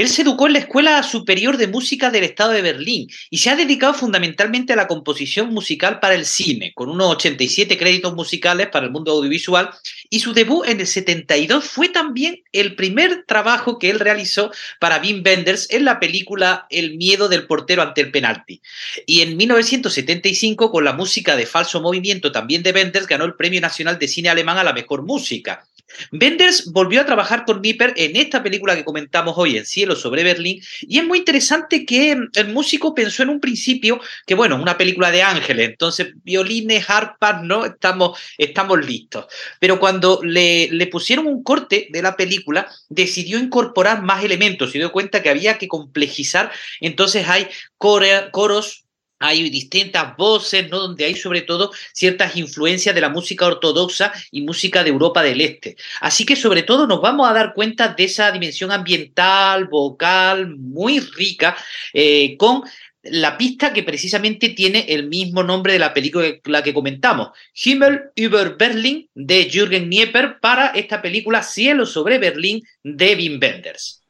él 0.00 0.08
se 0.08 0.22
educó 0.22 0.46
en 0.46 0.52
la 0.52 0.60
Escuela 0.60 1.02
Superior 1.02 1.56
de 1.56 1.66
Música 1.66 2.10
del 2.10 2.22
Estado 2.22 2.52
de 2.52 2.62
Berlín 2.62 3.08
y 3.30 3.38
se 3.38 3.50
ha 3.50 3.56
dedicado 3.56 3.94
fundamentalmente 3.94 4.72
a 4.72 4.76
la 4.76 4.86
composición 4.86 5.52
musical 5.52 5.98
para 5.98 6.14
el 6.14 6.24
cine, 6.24 6.72
con 6.72 6.88
unos 6.88 7.16
87 7.16 7.76
créditos 7.76 8.14
musicales 8.14 8.68
para 8.68 8.86
el 8.86 8.92
mundo 8.92 9.10
audiovisual, 9.10 9.70
y 10.08 10.20
su 10.20 10.32
debut 10.34 10.68
en 10.68 10.78
el 10.78 10.86
72 10.86 11.64
fue 11.64 11.88
también 11.88 12.44
el 12.52 12.76
primer 12.76 13.24
trabajo 13.26 13.80
que 13.80 13.90
él 13.90 13.98
realizó 13.98 14.52
para 14.78 15.00
Wim 15.00 15.22
Wenders 15.24 15.68
en 15.70 15.84
la 15.84 15.98
película 15.98 16.66
El 16.70 16.96
miedo 16.96 17.28
del 17.28 17.48
portero 17.48 17.82
ante 17.82 18.00
el 18.00 18.12
penalti. 18.12 18.62
Y 19.04 19.22
en 19.22 19.36
1975, 19.36 20.70
con 20.70 20.84
la 20.84 20.92
música 20.92 21.34
de 21.34 21.46
Falso 21.46 21.80
Movimiento 21.80 22.30
también 22.30 22.62
de 22.62 22.70
Wenders, 22.70 23.08
ganó 23.08 23.24
el 23.24 23.34
Premio 23.34 23.60
Nacional 23.60 23.98
de 23.98 24.06
Cine 24.06 24.28
Alemán 24.28 24.58
a 24.58 24.64
la 24.64 24.72
Mejor 24.72 25.02
Música. 25.02 25.66
Wenders 26.12 26.70
volvió 26.72 27.00
a 27.00 27.06
trabajar 27.06 27.44
con 27.44 27.60
Nipper 27.62 27.92
en 27.96 28.16
esta 28.16 28.42
película 28.42 28.76
que 28.76 28.84
comentamos 28.84 29.34
hoy, 29.36 29.56
En 29.56 29.64
Cielo 29.64 29.96
sobre 29.96 30.22
Berlín, 30.22 30.62
y 30.80 30.98
es 30.98 31.04
muy 31.04 31.18
interesante 31.18 31.84
que 31.84 32.16
el 32.34 32.48
músico 32.48 32.94
pensó 32.94 33.22
en 33.22 33.30
un 33.30 33.40
principio 33.40 34.00
que, 34.26 34.34
bueno, 34.34 34.56
una 34.56 34.76
película 34.76 35.10
de 35.10 35.22
ángeles, 35.22 35.68
entonces 35.68 36.08
violines, 36.24 36.88
harpas, 36.88 37.42
¿no? 37.42 37.64
Estamos, 37.64 38.18
estamos 38.36 38.84
listos. 38.84 39.26
Pero 39.60 39.78
cuando 39.78 40.20
le, 40.22 40.68
le 40.70 40.86
pusieron 40.86 41.26
un 41.26 41.42
corte 41.42 41.88
de 41.90 42.02
la 42.02 42.16
película, 42.16 42.68
decidió 42.88 43.38
incorporar 43.38 44.02
más 44.02 44.24
elementos, 44.24 44.72
se 44.72 44.78
dio 44.78 44.92
cuenta 44.92 45.22
que 45.22 45.30
había 45.30 45.58
que 45.58 45.68
complejizar, 45.68 46.50
entonces 46.80 47.28
hay 47.28 47.48
coros, 47.78 48.84
hay 49.18 49.50
distintas 49.50 50.16
voces, 50.16 50.68
¿no? 50.70 50.78
Donde 50.78 51.04
hay 51.04 51.14
sobre 51.14 51.42
todo 51.42 51.72
ciertas 51.92 52.36
influencias 52.36 52.94
de 52.94 53.00
la 53.00 53.08
música 53.08 53.46
ortodoxa 53.46 54.12
y 54.30 54.42
música 54.42 54.84
de 54.84 54.90
Europa 54.90 55.22
del 55.22 55.40
Este. 55.40 55.76
Así 56.00 56.24
que 56.24 56.36
sobre 56.36 56.62
todo 56.62 56.86
nos 56.86 57.00
vamos 57.00 57.28
a 57.28 57.32
dar 57.32 57.54
cuenta 57.54 57.88
de 57.88 58.04
esa 58.04 58.30
dimensión 58.32 58.70
ambiental, 58.72 59.66
vocal, 59.66 60.56
muy 60.56 61.00
rica, 61.00 61.56
eh, 61.92 62.36
con 62.36 62.62
la 63.02 63.38
pista 63.38 63.72
que 63.72 63.82
precisamente 63.82 64.50
tiene 64.50 64.86
el 64.88 65.08
mismo 65.08 65.42
nombre 65.42 65.72
de 65.72 65.78
la 65.78 65.94
película 65.94 66.62
que, 66.62 66.74
comentamos, 66.74 67.30
Himmel 67.54 68.10
über 68.16 68.56
Berlin 68.56 69.08
de 69.14 69.48
Jürgen 69.50 69.88
Nieper 69.88 70.40
para 70.40 70.68
esta 70.68 71.00
película 71.00 71.42
Cielo 71.42 71.86
sobre 71.86 72.18
Berlín 72.18 72.62
de 72.82 73.14
Wim 73.14 73.38
Wenders. 73.40 74.02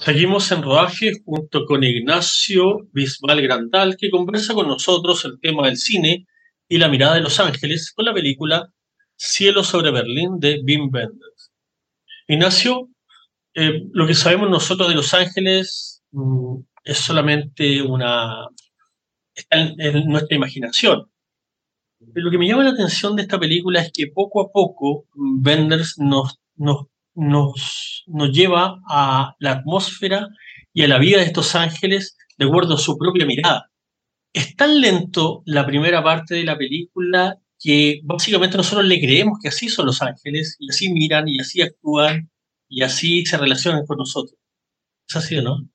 Seguimos 0.00 0.50
en 0.50 0.62
rodaje 0.62 1.12
junto 1.26 1.66
con 1.66 1.84
Ignacio 1.84 2.88
Bisbal 2.90 3.42
Grandal, 3.42 3.98
que 3.98 4.08
conversa 4.08 4.54
con 4.54 4.66
nosotros 4.66 5.26
el 5.26 5.38
tema 5.40 5.66
del 5.66 5.76
cine 5.76 6.26
y 6.66 6.78
la 6.78 6.88
mirada 6.88 7.16
de 7.16 7.20
Los 7.20 7.38
Ángeles 7.38 7.92
con 7.94 8.06
la 8.06 8.14
película 8.14 8.72
Cielo 9.14 9.62
sobre 9.62 9.90
Berlín 9.90 10.40
de 10.40 10.62
Wim 10.64 10.88
Wenders. 10.90 11.52
Ignacio, 12.26 12.88
eh, 13.52 13.82
lo 13.92 14.06
que 14.06 14.14
sabemos 14.14 14.48
nosotros 14.48 14.88
de 14.88 14.94
Los 14.94 15.12
Ángeles 15.12 16.02
mm, 16.12 16.60
es 16.82 16.98
solamente 16.98 17.82
una. 17.82 18.48
está 19.34 19.60
en, 19.60 20.06
nuestra 20.06 20.34
imaginación. 20.34 21.10
Pero 21.98 22.24
lo 22.24 22.30
que 22.30 22.38
me 22.38 22.48
llama 22.48 22.64
la 22.64 22.70
atención 22.70 23.16
de 23.16 23.22
esta 23.22 23.38
película 23.38 23.82
es 23.82 23.92
que 23.92 24.06
poco 24.06 24.40
a 24.40 24.50
poco 24.50 25.04
Wenders 25.14 25.98
nos, 25.98 26.40
nos 26.56 26.86
nos, 27.14 28.04
nos 28.06 28.30
lleva 28.30 28.80
a 28.88 29.34
la 29.38 29.52
atmósfera 29.52 30.28
y 30.72 30.82
a 30.82 30.88
la 30.88 30.98
vida 30.98 31.18
de 31.18 31.24
estos 31.24 31.54
ángeles 31.54 32.16
de 32.38 32.46
acuerdo 32.46 32.74
a 32.74 32.78
su 32.78 32.96
propia 32.96 33.26
mirada. 33.26 33.70
Es 34.32 34.54
tan 34.56 34.80
lento 34.80 35.42
la 35.44 35.66
primera 35.66 36.02
parte 36.02 36.34
de 36.36 36.44
la 36.44 36.56
película 36.56 37.36
que 37.58 38.00
básicamente 38.04 38.56
nosotros 38.56 38.86
le 38.86 39.00
creemos 39.00 39.38
que 39.42 39.48
así 39.48 39.68
son 39.68 39.86
los 39.86 40.00
ángeles 40.02 40.56
y 40.58 40.70
así 40.70 40.92
miran 40.92 41.28
y 41.28 41.40
así 41.40 41.60
actúan 41.60 42.30
y 42.68 42.82
así 42.82 43.26
se 43.26 43.36
relacionan 43.36 43.84
con 43.84 43.98
nosotros. 43.98 44.38
¿Es 45.08 45.16
así 45.16 45.36
o 45.36 45.42
no? 45.42 45.68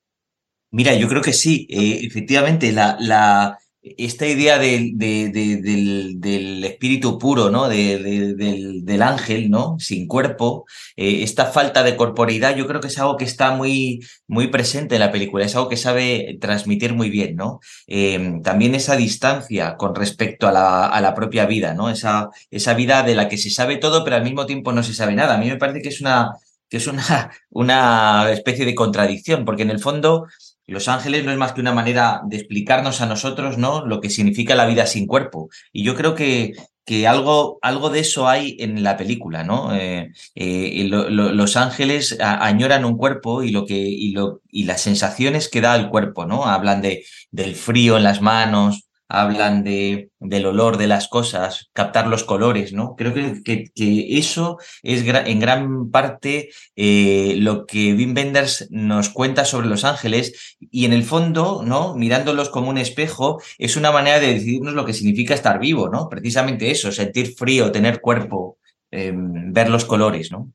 Mira, 0.72 0.94
yo 0.94 1.08
creo 1.08 1.22
que 1.22 1.32
sí. 1.32 1.66
Eh, 1.70 2.00
efectivamente, 2.02 2.72
la, 2.72 2.96
la, 2.98 3.58
esta 3.98 4.26
idea 4.26 4.58
del, 4.58 4.98
del, 4.98 6.64
espíritu 6.64 7.18
puro, 7.18 7.50
¿no? 7.50 7.68
del, 7.68 9.02
ángel, 9.02 9.50
¿no? 9.50 9.76
Sin 9.78 10.08
cuerpo, 10.08 10.64
eh, 10.96 11.22
esta 11.22 11.46
falta 11.46 11.82
de 11.82 11.96
corporeidad, 11.96 12.56
yo 12.56 12.66
creo 12.66 12.80
que 12.80 12.88
es 12.88 12.98
algo 12.98 13.16
que 13.16 13.24
está 13.24 13.52
muy, 13.52 14.00
muy 14.26 14.48
presente 14.48 14.96
en 14.96 15.00
la 15.00 15.12
película, 15.12 15.44
es 15.44 15.54
algo 15.54 15.68
que 15.68 15.76
sabe 15.76 16.38
transmitir 16.40 16.94
muy 16.94 17.10
bien, 17.10 17.36
¿no? 17.36 17.60
Em, 17.86 18.42
también 18.42 18.74
esa 18.74 18.96
distancia 18.96 19.76
con 19.76 19.94
respecto 19.94 20.48
a 20.48 20.52
la, 20.52 20.86
a 20.86 21.00
la, 21.00 21.14
propia 21.14 21.46
vida, 21.46 21.74
¿no? 21.74 21.88
Esa, 21.90 22.30
esa 22.50 22.74
vida 22.74 23.02
de 23.02 23.14
la 23.14 23.28
que 23.28 23.38
se 23.38 23.50
sabe 23.50 23.76
todo, 23.76 24.04
pero 24.04 24.16
al 24.16 24.24
mismo 24.24 24.46
tiempo 24.46 24.72
no 24.72 24.82
se 24.82 24.94
sabe 24.94 25.14
nada. 25.14 25.34
A 25.34 25.38
mí 25.38 25.48
me 25.48 25.56
parece 25.56 25.82
que 25.82 25.88
es 25.90 26.00
una, 26.00 26.32
que 26.68 26.78
es 26.78 26.86
una, 26.86 27.30
una 27.50 28.30
especie 28.32 28.64
de 28.64 28.74
contradicción, 28.74 29.44
porque 29.44 29.62
en 29.62 29.70
el 29.70 29.80
fondo 29.80 30.26
los 30.66 30.88
ángeles 30.88 31.24
no 31.24 31.32
es 31.32 31.38
más 31.38 31.52
que 31.52 31.60
una 31.60 31.72
manera 31.72 32.22
de 32.26 32.38
explicarnos 32.38 33.00
a 33.00 33.06
nosotros, 33.06 33.58
¿no? 33.58 33.86
Lo 33.86 34.00
que 34.00 34.10
significa 34.10 34.54
la 34.54 34.66
vida 34.66 34.86
sin 34.86 35.06
cuerpo. 35.06 35.48
Y 35.72 35.84
yo 35.84 35.94
creo 35.94 36.14
que, 36.14 36.54
que 36.84 37.06
algo, 37.06 37.58
algo 37.62 37.90
de 37.90 38.00
eso 38.00 38.28
hay 38.28 38.56
en 38.60 38.82
la 38.82 38.96
película, 38.96 39.42
¿no? 39.44 39.74
Eh, 39.74 40.12
eh, 40.34 40.88
los 40.88 41.56
ángeles 41.56 42.16
añoran 42.20 42.84
un 42.84 42.96
cuerpo 42.96 43.42
y 43.42 43.50
lo 43.50 43.66
que, 43.66 43.76
y 43.76 44.12
lo, 44.12 44.40
y 44.50 44.64
las 44.64 44.82
sensaciones 44.82 45.48
que 45.48 45.60
da 45.60 45.74
el 45.76 45.88
cuerpo, 45.88 46.26
¿no? 46.26 46.46
Hablan 46.46 46.82
de, 46.82 47.04
del 47.30 47.56
frío 47.56 47.96
en 47.96 48.04
las 48.04 48.22
manos, 48.22 48.85
hablan 49.08 49.62
de, 49.62 50.10
del 50.18 50.46
olor 50.46 50.78
de 50.78 50.86
las 50.86 51.08
cosas, 51.08 51.70
captar 51.72 52.06
los 52.08 52.24
colores, 52.24 52.72
¿no? 52.72 52.96
Creo 52.96 53.14
que, 53.14 53.70
que, 53.74 54.18
eso 54.18 54.58
es 54.82 55.04
en 55.06 55.40
gran 55.40 55.90
parte 55.90 56.50
eh, 56.74 57.36
lo 57.38 57.66
que 57.66 57.94
Wim 57.94 58.14
Wenders 58.14 58.68
nos 58.70 59.10
cuenta 59.10 59.44
sobre 59.44 59.68
los 59.68 59.84
ángeles 59.84 60.56
y 60.58 60.84
en 60.84 60.92
el 60.92 61.04
fondo, 61.04 61.62
¿no? 61.64 61.94
Mirándolos 61.94 62.48
como 62.50 62.70
un 62.70 62.78
espejo, 62.78 63.40
es 63.58 63.76
una 63.76 63.92
manera 63.92 64.18
de 64.18 64.34
decidirnos 64.34 64.74
lo 64.74 64.84
que 64.84 64.94
significa 64.94 65.34
estar 65.34 65.58
vivo, 65.60 65.88
¿no? 65.88 66.08
Precisamente 66.08 66.70
eso, 66.70 66.90
sentir 66.90 67.34
frío, 67.36 67.70
tener 67.72 68.00
cuerpo, 68.00 68.58
em, 68.90 69.52
ver 69.52 69.70
los 69.70 69.84
colores, 69.84 70.32
¿no? 70.32 70.52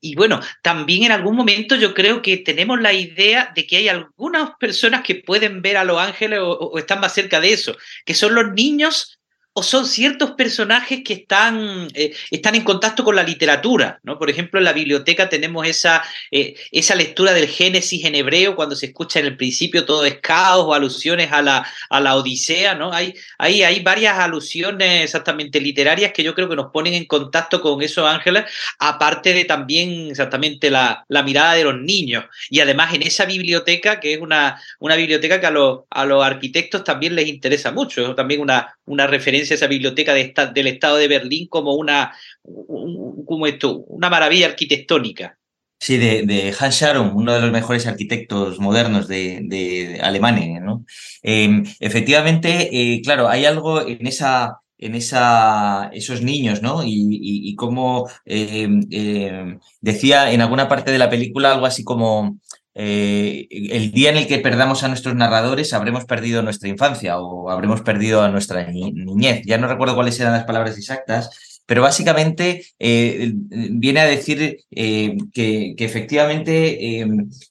Y 0.00 0.14
bueno, 0.14 0.40
también 0.62 1.04
en 1.04 1.12
algún 1.12 1.34
momento 1.34 1.76
yo 1.76 1.94
creo 1.94 2.20
que 2.20 2.36
tenemos 2.38 2.80
la 2.80 2.92
idea 2.92 3.52
de 3.54 3.66
que 3.66 3.78
hay 3.78 3.88
algunas 3.88 4.50
personas 4.58 5.02
que 5.02 5.16
pueden 5.16 5.62
ver 5.62 5.76
a 5.78 5.84
los 5.84 5.98
ángeles 5.98 6.40
o, 6.42 6.76
están 6.78 7.00
más 7.00 7.14
cerca 7.14 7.40
de 7.40 7.52
eso, 7.52 7.76
que 8.04 8.14
son 8.14 8.34
los 8.34 8.52
niños 8.52 9.17
o 9.58 9.62
son 9.64 9.86
ciertos 9.86 10.30
personajes 10.32 11.00
que 11.04 11.14
están, 11.14 11.88
eh, 11.92 12.14
están 12.30 12.54
en 12.54 12.62
contacto 12.62 13.02
con 13.02 13.16
la 13.16 13.24
literatura. 13.24 13.98
¿no? 14.04 14.16
Por 14.16 14.30
ejemplo, 14.30 14.60
en 14.60 14.64
la 14.64 14.72
biblioteca 14.72 15.28
tenemos 15.28 15.66
esa, 15.66 16.00
eh, 16.30 16.54
esa 16.70 16.94
lectura 16.94 17.32
del 17.32 17.48
Génesis 17.48 18.04
en 18.04 18.14
hebreo, 18.14 18.54
cuando 18.54 18.76
se 18.76 18.86
escucha 18.86 19.18
en 19.18 19.26
el 19.26 19.36
principio 19.36 19.84
todo 19.84 20.04
es 20.04 20.18
caos 20.20 20.64
o 20.64 20.74
alusiones 20.74 21.32
a 21.32 21.42
la, 21.42 21.66
a 21.90 22.00
la 22.00 22.14
Odisea. 22.14 22.76
¿no? 22.76 22.92
Hay, 22.92 23.14
hay, 23.36 23.64
hay 23.64 23.80
varias 23.80 24.16
alusiones 24.20 25.02
exactamente 25.02 25.60
literarias 25.60 26.12
que 26.12 26.22
yo 26.22 26.36
creo 26.36 26.48
que 26.48 26.54
nos 26.54 26.70
ponen 26.70 26.94
en 26.94 27.06
contacto 27.06 27.60
con 27.60 27.82
esos 27.82 28.08
ángeles, 28.08 28.44
aparte 28.78 29.32
de 29.32 29.44
también 29.44 30.10
exactamente 30.10 30.70
la, 30.70 31.04
la 31.08 31.24
mirada 31.24 31.54
de 31.54 31.64
los 31.64 31.76
niños. 31.80 32.26
Y 32.48 32.60
además 32.60 32.94
en 32.94 33.02
esa 33.02 33.24
biblioteca, 33.24 33.98
que 33.98 34.12
es 34.14 34.20
una, 34.20 34.62
una 34.78 34.94
biblioteca 34.94 35.40
que 35.40 35.46
a 35.46 35.50
los, 35.50 35.80
a 35.90 36.04
los 36.04 36.24
arquitectos 36.24 36.84
también 36.84 37.16
les 37.16 37.26
interesa 37.26 37.72
mucho, 37.72 38.14
también 38.14 38.40
una, 38.40 38.78
una 38.84 39.08
referencia 39.08 39.47
esa 39.54 39.66
biblioteca 39.66 40.14
de 40.14 40.32
del 40.54 40.66
Estado 40.66 40.96
de 40.96 41.08
Berlín 41.08 41.48
como 41.48 41.74
una, 41.74 42.12
como 42.42 43.46
esto, 43.46 43.78
una 43.88 44.10
maravilla 44.10 44.46
arquitectónica. 44.46 45.38
Sí, 45.80 45.96
de, 45.96 46.54
Hans 46.58 46.74
Scharoun, 46.74 47.12
uno 47.14 47.32
de 47.32 47.40
los 47.40 47.52
mejores 47.52 47.86
arquitectos 47.86 48.58
modernos 48.58 49.06
de, 49.06 50.00
Alemania. 50.02 50.60
¿no? 50.60 50.84
Em, 51.22 51.64
efectivamente, 51.80 52.68
eh, 52.72 53.00
claro, 53.02 53.28
hay 53.28 53.44
algo 53.44 53.86
en 53.86 54.06
esa, 54.06 54.60
en 54.76 54.94
esa, 54.96 55.90
esos 55.92 56.22
niños, 56.22 56.62
¿no? 56.62 56.82
Y, 56.84 57.18
y, 57.20 57.54
como 57.54 58.08
em, 58.24 58.86
em, 58.90 59.60
decía 59.80 60.32
en 60.32 60.40
alguna 60.40 60.68
parte 60.68 60.90
de 60.90 60.98
la 60.98 61.10
película 61.10 61.52
algo 61.52 61.66
así 61.66 61.84
como 61.84 62.38
eh, 62.80 63.48
el 63.50 63.90
día 63.90 64.10
en 64.10 64.18
el 64.18 64.28
que 64.28 64.38
perdamos 64.38 64.84
a 64.84 64.88
nuestros 64.88 65.16
narradores 65.16 65.72
habremos 65.72 66.04
perdido 66.04 66.42
nuestra 66.42 66.68
infancia 66.68 67.18
o 67.18 67.50
habremos 67.50 67.80
perdido 67.80 68.22
a 68.22 68.28
nuestra 68.28 68.68
niñez. 68.68 69.42
Ya 69.44 69.58
no 69.58 69.66
recuerdo 69.66 69.96
cuáles 69.96 70.20
eran 70.20 70.32
las 70.32 70.44
palabras 70.44 70.78
exactas, 70.78 71.57
pero 71.68 71.82
básicamente 71.82 72.64
eh, 72.78 73.30
viene 73.34 74.00
a 74.00 74.06
decir 74.06 74.64
eh, 74.70 75.16
que, 75.34 75.74
que, 75.76 75.84
efectivamente 75.84 77.04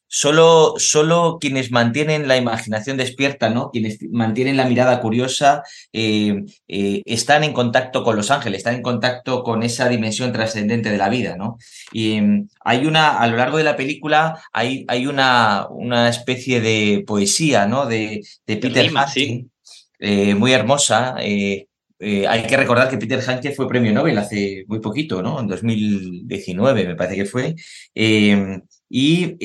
Solo, 0.09 0.75
solo 0.77 1.37
quienes 1.39 1.69
mantienen 1.69 2.29
la 2.29 2.37
imaginación 2.37 2.95
despierta, 2.95 3.49
¿no? 3.49 3.71
Quienes 3.71 3.99
mantienen 4.09 4.55
la 4.55 4.65
mirada 4.65 5.01
curiosa, 5.01 5.63
eh, 5.91 6.45
eh, 6.69 7.01
están 7.05 7.43
en 7.43 7.51
contacto 7.51 8.03
con 8.03 8.15
los 8.15 8.31
ángeles, 8.31 8.59
están 8.59 8.75
en 8.75 8.83
contacto 8.83 9.43
con 9.43 9.63
esa 9.63 9.89
dimensión 9.89 10.31
trascendente 10.31 10.91
de 10.91 10.97
la 10.97 11.09
vida, 11.09 11.35
¿no? 11.35 11.57
Y 11.91 12.21
mm, 12.21 12.47
hay 12.61 12.85
una, 12.85 13.17
a 13.19 13.27
lo 13.27 13.35
largo 13.35 13.57
de 13.57 13.65
la 13.65 13.75
película, 13.75 14.41
hay, 14.53 14.85
hay 14.87 15.07
una, 15.07 15.67
una 15.69 16.07
especie 16.07 16.61
de 16.61 17.03
poesía, 17.05 17.65
¿no? 17.65 17.85
De, 17.85 18.23
de 18.45 18.57
Peter 18.57 18.89
eh, 19.99 20.35
muy 20.35 20.53
hermosa. 20.53 21.15
Hay 21.99 22.43
que 22.47 22.57
recordar 22.57 22.89
que 22.89 22.97
Peter 22.97 23.19
Hanke 23.27 23.51
fue 23.51 23.67
premio 23.67 23.91
Nobel 23.91 24.17
hace 24.17 24.65
muy 24.67 24.79
poquito, 24.79 25.21
¿no? 25.21 25.39
En 25.39 25.47
2019, 25.47 26.85
me 26.87 26.95
parece 26.95 27.15
que 27.15 27.25
fue. 27.25 27.55
Eh, 27.95 28.59
y, 28.89 29.35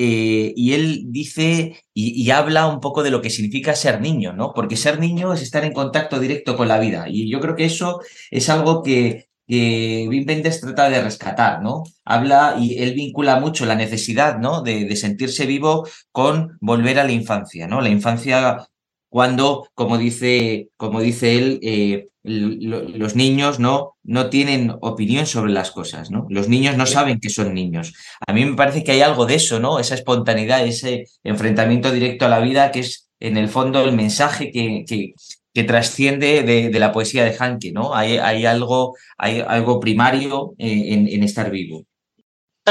él 0.75 1.05
dice 1.07 1.77
y, 1.95 2.31
habla 2.31 2.67
un 2.69 2.81
poco 2.81 3.03
de 3.03 3.11
lo 3.11 3.21
que 3.23 3.31
significa 3.31 3.75
ser 3.75 4.01
niño, 4.01 4.33
¿no? 4.33 4.53
Porque 4.55 4.77
ser 4.77 5.01
niño 5.01 5.33
es 5.33 5.43
estar 5.43 5.65
en 5.65 5.73
contacto 5.73 6.21
directo 6.21 6.57
con 6.57 6.69
la 6.69 6.79
vida. 6.79 7.07
Y 7.09 7.31
yo 7.31 7.41
creo 7.41 7.57
que 7.57 7.65
eso 7.65 8.01
es 8.31 8.49
algo 8.49 8.83
que, 8.83 9.29
que 9.47 10.07
Wim 10.09 10.25
Wenders 10.29 10.61
trata 10.61 10.89
de 10.91 11.03
rescatar, 11.03 11.63
¿no? 11.63 11.85
Habla 12.05 12.57
y 12.61 12.79
él 12.83 12.95
vincula 12.95 13.41
mucho 13.41 13.67
la 13.67 13.75
necesidad, 13.75 14.39
¿no? 14.39 14.63
De, 14.63 14.85
de 14.85 14.97
sentirse 14.97 15.47
vivo 15.47 15.87
con 16.13 16.59
volver 16.61 16.99
a 17.01 17.05
la 17.05 17.13
infancia, 17.13 17.67
¿no? 17.67 17.81
La 17.81 17.89
infancia 17.89 18.69
cuando, 19.13 19.69
como 19.75 19.99
dice, 19.99 20.71
como 20.79 21.01
dice 21.01 21.37
él, 21.37 21.61
eh, 21.63 22.07
los 22.25 23.17
niños 23.17 23.59
no, 23.59 23.97
no 24.05 24.31
tienen 24.31 24.73
opinión 24.81 25.27
sobre 25.27 25.53
las 25.53 25.73
cosas, 25.73 26.11
¿no? 26.11 26.27
Los 26.31 26.49
niños 26.49 26.77
no 26.77 26.87
saben 26.87 27.19
que 27.19 27.31
son 27.31 27.53
niños. 27.53 27.95
A 28.27 28.33
mí 28.33 28.45
me 28.45 28.55
parece 28.55 28.85
que 28.85 28.93
hay 28.93 29.01
algo 29.01 29.27
de 29.27 29.35
eso, 29.35 29.59
¿no? 29.59 29.81
Esa 29.81 29.97
espontaneidad, 29.97 30.65
ese 30.65 31.07
enfrentamiento 31.25 31.91
directo 31.91 32.27
a 32.27 32.29
la 32.29 32.39
vida, 32.39 32.71
que 32.71 32.81
es 32.81 33.11
en 33.19 33.37
el 33.37 33.49
fondo 33.49 33.85
el 33.85 33.93
mensaje 33.95 34.53
que, 34.53 34.85
que, 34.87 35.15
que 35.53 35.65
trasciende 35.65 36.43
de, 36.43 36.79
la 36.79 36.93
poesía 36.93 37.25
de 37.25 37.37
Hanke, 37.37 37.73
¿no? 37.73 37.95
Hay, 37.95 38.19
hay, 38.19 38.47
algo, 38.47 38.95
hay 39.19 39.41
algo 39.41 39.81
primario 39.81 40.55
en, 40.59 41.09
en, 41.09 41.23
estar 41.25 41.51
vivo. 41.51 41.85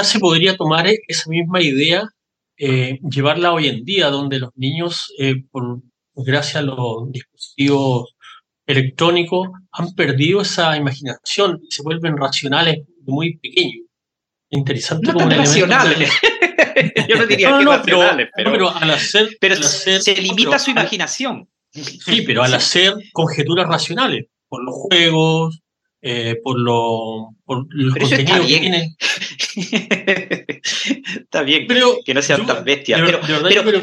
Se 0.02 0.20
podría 0.20 0.56
tomar 0.56 0.88
esa 1.08 1.30
misma 1.30 1.62
idea, 1.62 2.04
eh, 2.58 3.00
llevarla 3.10 3.54
hoy 3.54 3.68
en 3.68 3.84
día, 3.84 4.10
donde 4.10 4.40
los 4.40 4.52
niños, 4.56 5.14
eh, 5.20 5.44
por 5.52 5.82
gracias 6.16 6.58
a 6.58 6.62
los 6.62 7.12
dispositivos 7.12 8.16
electrónicos, 8.66 9.50
han 9.72 9.94
perdido 9.94 10.42
esa 10.42 10.76
imaginación 10.78 11.60
y 11.64 11.72
se 11.72 11.84
vuelven 11.84 12.18
racionales 12.18 12.80
muy 13.06 13.38
pequeños. 13.38 13.88
Interesante 14.50 15.08
no 15.08 15.14
como 15.14 15.30
racionales. 15.30 16.12
Yo 17.08 17.16
no 17.18 17.26
diría 17.26 17.58
que 17.58 17.66
racionales, 17.66 18.30
pero, 18.36 18.76
al 18.76 18.92
hacer, 18.92 19.30
se 19.40 20.16
limita 20.22 20.60
su 20.60 20.72
imaginación. 20.72 21.50
Sí, 21.72 22.24
pero 22.26 22.44
al 22.44 22.54
hacer 22.54 22.94
conjeturas 23.14 23.68
racionales, 23.68 24.26
por 24.50 24.64
los 24.64 24.76
juegos, 24.76 25.62
eh, 26.02 26.36
por, 26.44 26.60
lo, 26.60 27.36
por 27.46 27.66
los 27.70 27.96
contenidos 27.96 28.48
que 28.48 28.60
tienen. 28.60 28.96
está 31.22 31.44
bien 31.44 31.66
pero 31.68 31.98
que 32.04 32.14
no 32.14 32.22
sean 32.22 32.46
tan 32.46 32.64
bestias, 32.64 33.00
pero, 33.00 33.22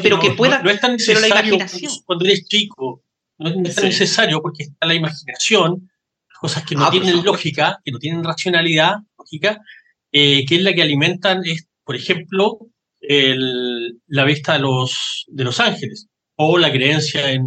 pero, 0.01 0.19
que 0.19 0.31
pueda. 0.31 0.61
No, 0.61 0.69
es 0.69 0.81
tan 0.81 0.93
necesario 0.93 1.57
cuando 2.05 2.25
eres 2.25 2.45
chico, 2.47 3.03
no 3.39 3.49
es 3.63 3.75
tan 3.75 3.85
necesario 3.85 4.41
porque 4.41 4.63
está 4.63 4.85
la 4.85 4.95
imaginación, 4.95 5.89
cosas 6.39 6.63
que 6.63 6.75
no 6.75 6.85
ah, 6.85 6.91
tienen 6.91 7.23
lógica, 7.23 7.79
que 7.83 7.91
no 7.91 7.99
tienen 7.99 8.23
racionalidad 8.23 8.95
lógica, 9.17 9.59
eh, 10.11 10.45
que 10.45 10.55
es 10.55 10.61
la 10.61 10.73
que 10.73 10.81
alimentan, 10.81 11.41
es, 11.45 11.67
por 11.83 11.95
ejemplo, 11.95 12.59
el, 13.01 13.99
la 14.07 14.23
vista 14.23 14.53
de 14.53 14.59
los, 14.59 15.25
de 15.27 15.43
los 15.43 15.59
ángeles 15.59 16.07
o 16.35 16.57
la 16.57 16.71
creencia 16.71 17.31
en, 17.31 17.45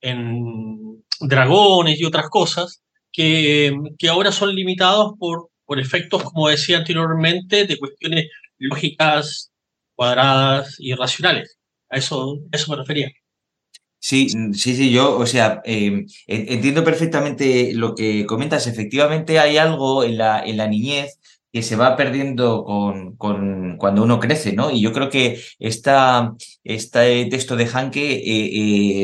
en 0.00 1.04
dragones 1.20 1.98
y 2.00 2.04
otras 2.04 2.28
cosas 2.28 2.82
que, 3.10 3.74
que 3.98 4.08
ahora 4.08 4.32
son 4.32 4.54
limitados 4.54 5.12
por, 5.18 5.50
por 5.64 5.78
efectos, 5.80 6.22
como 6.24 6.48
decía 6.48 6.78
anteriormente, 6.78 7.66
de 7.66 7.78
cuestiones 7.78 8.26
lógicas, 8.58 9.52
cuadradas 9.94 10.76
y 10.78 10.94
racionales. 10.94 11.58
A 11.88 11.98
eso, 11.98 12.38
eso 12.50 12.70
me 12.70 12.78
refería. 12.78 13.10
Sí, 14.04 14.28
sí, 14.54 14.74
sí, 14.74 14.90
yo, 14.90 15.16
o 15.16 15.26
sea, 15.26 15.62
em, 15.64 16.06
entiendo 16.26 16.82
perfectamente 16.82 17.72
lo 17.72 17.94
que 17.94 18.26
comentas. 18.26 18.66
Efectivamente, 18.66 19.38
hay 19.38 19.58
algo 19.58 20.02
en 20.02 20.18
la, 20.18 20.44
en 20.44 20.56
la 20.56 20.66
niñez 20.66 21.20
que 21.52 21.62
se 21.62 21.76
va 21.76 21.96
perdiendo 21.96 22.64
con, 22.64 23.16
con, 23.16 23.76
cuando 23.76 24.02
uno 24.02 24.18
crece, 24.18 24.54
¿no? 24.54 24.72
Y 24.72 24.80
yo 24.80 24.92
creo 24.92 25.08
que 25.08 25.40
esta, 25.60 26.34
este 26.64 27.26
texto 27.26 27.54
de 27.54 27.66
Hanke 27.66 28.14
eh, 28.14 28.22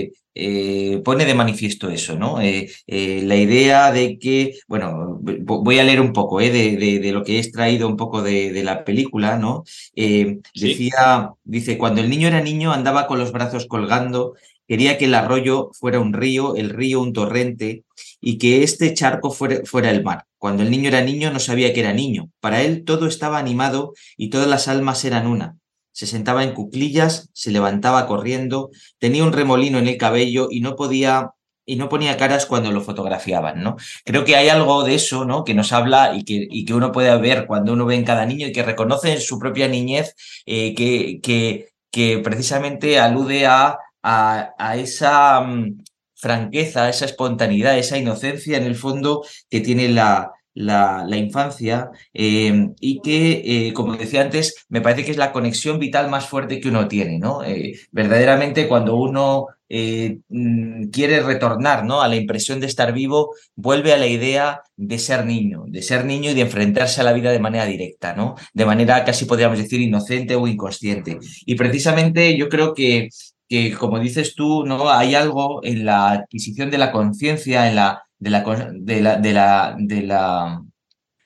eh, 0.03 0.13
eh, 0.35 1.01
pone 1.05 1.27
de 1.27 1.35
manifiesto 1.35 1.91
eso, 1.91 2.17
¿no? 2.17 2.39
la 2.41 3.37
idea 3.37 3.93
de 3.93 4.19
que, 4.19 4.55
bueno, 4.67 5.21
voy 5.21 5.79
a 5.79 5.85
leer 5.85 6.01
un 6.01 6.13
poco 6.13 6.39
de, 6.41 6.51
de, 6.51 7.13
lo 7.13 7.23
que 7.23 7.37
he 7.37 7.39
extraído 7.39 7.87
un 7.89 7.97
poco 7.97 8.23
de, 8.23 8.63
la 8.65 8.85
película, 8.85 9.37
¿no? 9.37 9.65
Decía, 9.95 11.31
dice, 11.45 11.79
cuando 11.79 12.01
el 12.01 12.11
niño 12.11 12.29
era 12.29 12.41
niño 12.41 12.73
andaba 12.73 13.07
con 13.07 13.19
los 13.19 13.33
brazos 13.33 13.67
colgando 13.67 14.35
Quería 14.69 14.99
que 14.99 15.07
el 15.07 15.15
arroyo 15.15 15.71
fuera 15.73 15.99
un 15.99 16.13
río, 16.13 16.55
el 16.55 16.71
río 16.71 17.01
un 17.01 17.15
torrente 17.15 17.85
y 18.21 18.37
que 18.37 18.63
este 18.63 18.93
charco 18.93 19.31
fuera, 19.31 19.63
fuera, 19.65 19.91
el 19.91 20.05
mar. 20.05 20.27
Cuando 20.37 20.63
el 20.63 20.71
niño 20.71 20.89
era 20.89 21.01
niño 21.01 21.33
no 21.33 21.41
sabía 21.41 21.73
que 21.73 21.81
era 21.81 21.95
niño. 21.95 22.31
Para 22.41 22.63
él 22.63 22.85
todo 22.85 23.07
estaba 23.07 23.39
animado 23.39 23.95
y 24.17 24.29
todas 24.29 24.47
las 24.47 24.69
almas 24.69 25.05
eran 25.07 25.27
una. 25.27 25.57
Se 25.93 26.07
sentaba 26.07 26.45
en 26.45 26.53
cuclillas, 26.53 27.31
se 27.33 27.51
levantaba 27.51 28.07
corriendo, 28.07 28.71
tenía 28.99 29.25
un 29.25 29.33
remolino 29.33 29.79
en 29.79 29.89
el 29.89 29.97
cabello 29.97 30.49
y 30.51 30.61
no 30.61 30.77
podía 30.77 31.33
y 31.69 31.77
no 31.77 31.91
ponía 31.91 32.17
caras 32.17 32.47
cuando 32.47 32.73
lo 32.73 32.81
fotografiaban, 32.81 33.63
¿no? 33.63 33.77
Creo 34.05 34.25
que 34.25 34.37
hay 34.37 34.49
algo 34.49 34.85
de 34.85 34.95
eso, 34.95 35.27
¿no? 35.27 35.45
Que 35.45 35.53
nos 35.53 35.73
habla 35.73 36.15
y 36.17 36.25
que, 36.25 36.47
y 36.51 36.65
que 36.65 36.73
uno 36.73 36.93
puede 36.93 37.15
ver 37.19 37.47
cuando 37.47 37.75
uno 37.75 37.85
ve 37.85 37.95
en 37.95 38.05
cada 38.05 38.25
niño 38.25 38.47
y 38.47 38.53
que 38.53 38.63
reconoce 38.63 39.13
en 39.13 39.21
su 39.21 39.39
propia 39.39 39.69
niñez 39.69 40.15
eh, 40.47 40.75
que, 40.75 41.21
que, 41.23 41.69
que 41.91 42.21
precisamente 42.21 42.99
alude 42.99 43.45
a 43.45 43.79
a, 44.09 44.77
esa 44.77 45.41
mm, 45.41 45.83
franqueza, 46.15 46.85
a 46.85 46.89
esa 46.91 47.05
espontaneidad, 47.05 47.79
esa 47.79 47.99
inocencia 47.99 48.57
en 48.57 48.65
el 48.65 48.75
fondo 48.75 49.25
que 49.51 49.61
tiene 49.61 49.89
la, 49.89 50.33
la, 50.55 51.17
infancia 51.17 51.91
em, 52.13 52.75
y 52.81 53.01
que, 53.01 53.69
eh, 53.69 53.73
como 53.75 53.97
decía 53.97 54.23
antes, 54.23 54.67
me 54.69 54.81
parece 54.81 55.05
que 55.05 55.11
es 55.13 55.17
la 55.19 55.33
conexión 55.33 55.79
vital 55.79 56.09
más 56.11 56.27
fuerte 56.27 56.61
que 56.61 56.69
uno 56.69 56.89
tiene, 56.89 57.19
¿no? 57.19 57.45
Eh, 57.45 57.79
verdaderamente 57.93 58.67
cuando 58.67 58.97
uno 58.97 59.47
eh, 59.69 60.19
mm, 60.29 60.89
quiere 60.89 61.21
retornar 61.21 61.85
¿no? 61.85 62.01
a 62.01 62.09
la 62.09 62.17
impresión 62.17 62.59
de 62.61 62.67
estar 62.67 62.93
vivo, 62.95 63.35
vuelve 63.55 63.93
a 63.93 63.99
la 63.99 64.07
idea 64.07 64.63
de 64.77 64.99
ser 64.99 65.27
niño, 65.27 65.65
de 65.69 65.83
ser 65.83 66.07
niño 66.07 66.31
y 66.31 66.35
de 66.35 66.41
enfrentarse 66.41 67.01
a 67.03 67.05
la 67.05 67.13
vida 67.13 67.31
de 67.31 67.39
manera 67.39 67.67
directa, 67.67 68.15
¿no? 68.15 68.37
De 68.55 68.65
manera 68.65 69.05
casi 69.05 69.27
podríamos 69.27 69.59
decir 69.59 69.81
inocente 69.81 70.35
o 70.37 70.47
inconsciente. 70.47 71.19
Y 71.45 71.55
precisamente 71.57 72.37
yo 72.37 72.49
creo 72.49 72.73
que 72.75 73.11
que, 73.49 73.73
como 73.75 73.99
dices 73.99 74.35
tú, 74.35 74.65
¿no? 74.65 74.91
Hay 74.91 75.15
algo 75.15 75.61
en 75.65 75.85
la 75.85 76.11
adquisición 76.13 76.71
de 76.71 76.79
la 76.79 76.93
conciencia, 76.93 77.69
en 77.69 77.77
la 77.77 78.05
de 78.19 78.31
la, 78.31 78.43
de 78.75 79.01
la, 79.01 79.17
de 79.17 79.33
la, 80.03 80.63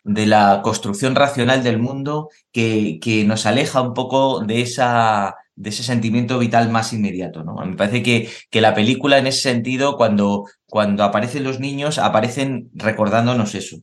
de 0.05 0.27
la, 0.27 0.61
construcción 0.63 1.15
racional 1.15 1.63
del 1.63 1.79
mundo 1.79 2.29
que, 2.53 2.99
que 3.01 3.25
nos 3.25 3.47
aleja 3.47 3.81
un 3.81 3.95
poco 3.95 4.41
de 4.41 4.63
esa 4.63 5.37
de 5.55 5.71
ese 5.71 5.83
sentimiento 5.83 6.39
vital 6.39 6.71
más 6.71 6.93
inmediato. 6.93 7.45
¿no? 7.45 7.55
Me 7.57 7.77
parece 7.77 8.03
que, 8.03 8.29
que 8.51 8.61
la 8.61 8.75
película 8.75 9.19
en 9.19 9.27
ese 9.27 9.43
sentido, 9.43 9.97
cuando, 9.97 10.47
cuando 10.67 11.05
aparecen 11.05 11.45
los 11.45 11.61
niños, 11.61 11.99
aparecen 11.99 12.71
recordándonos 12.75 13.55
eso 13.55 13.77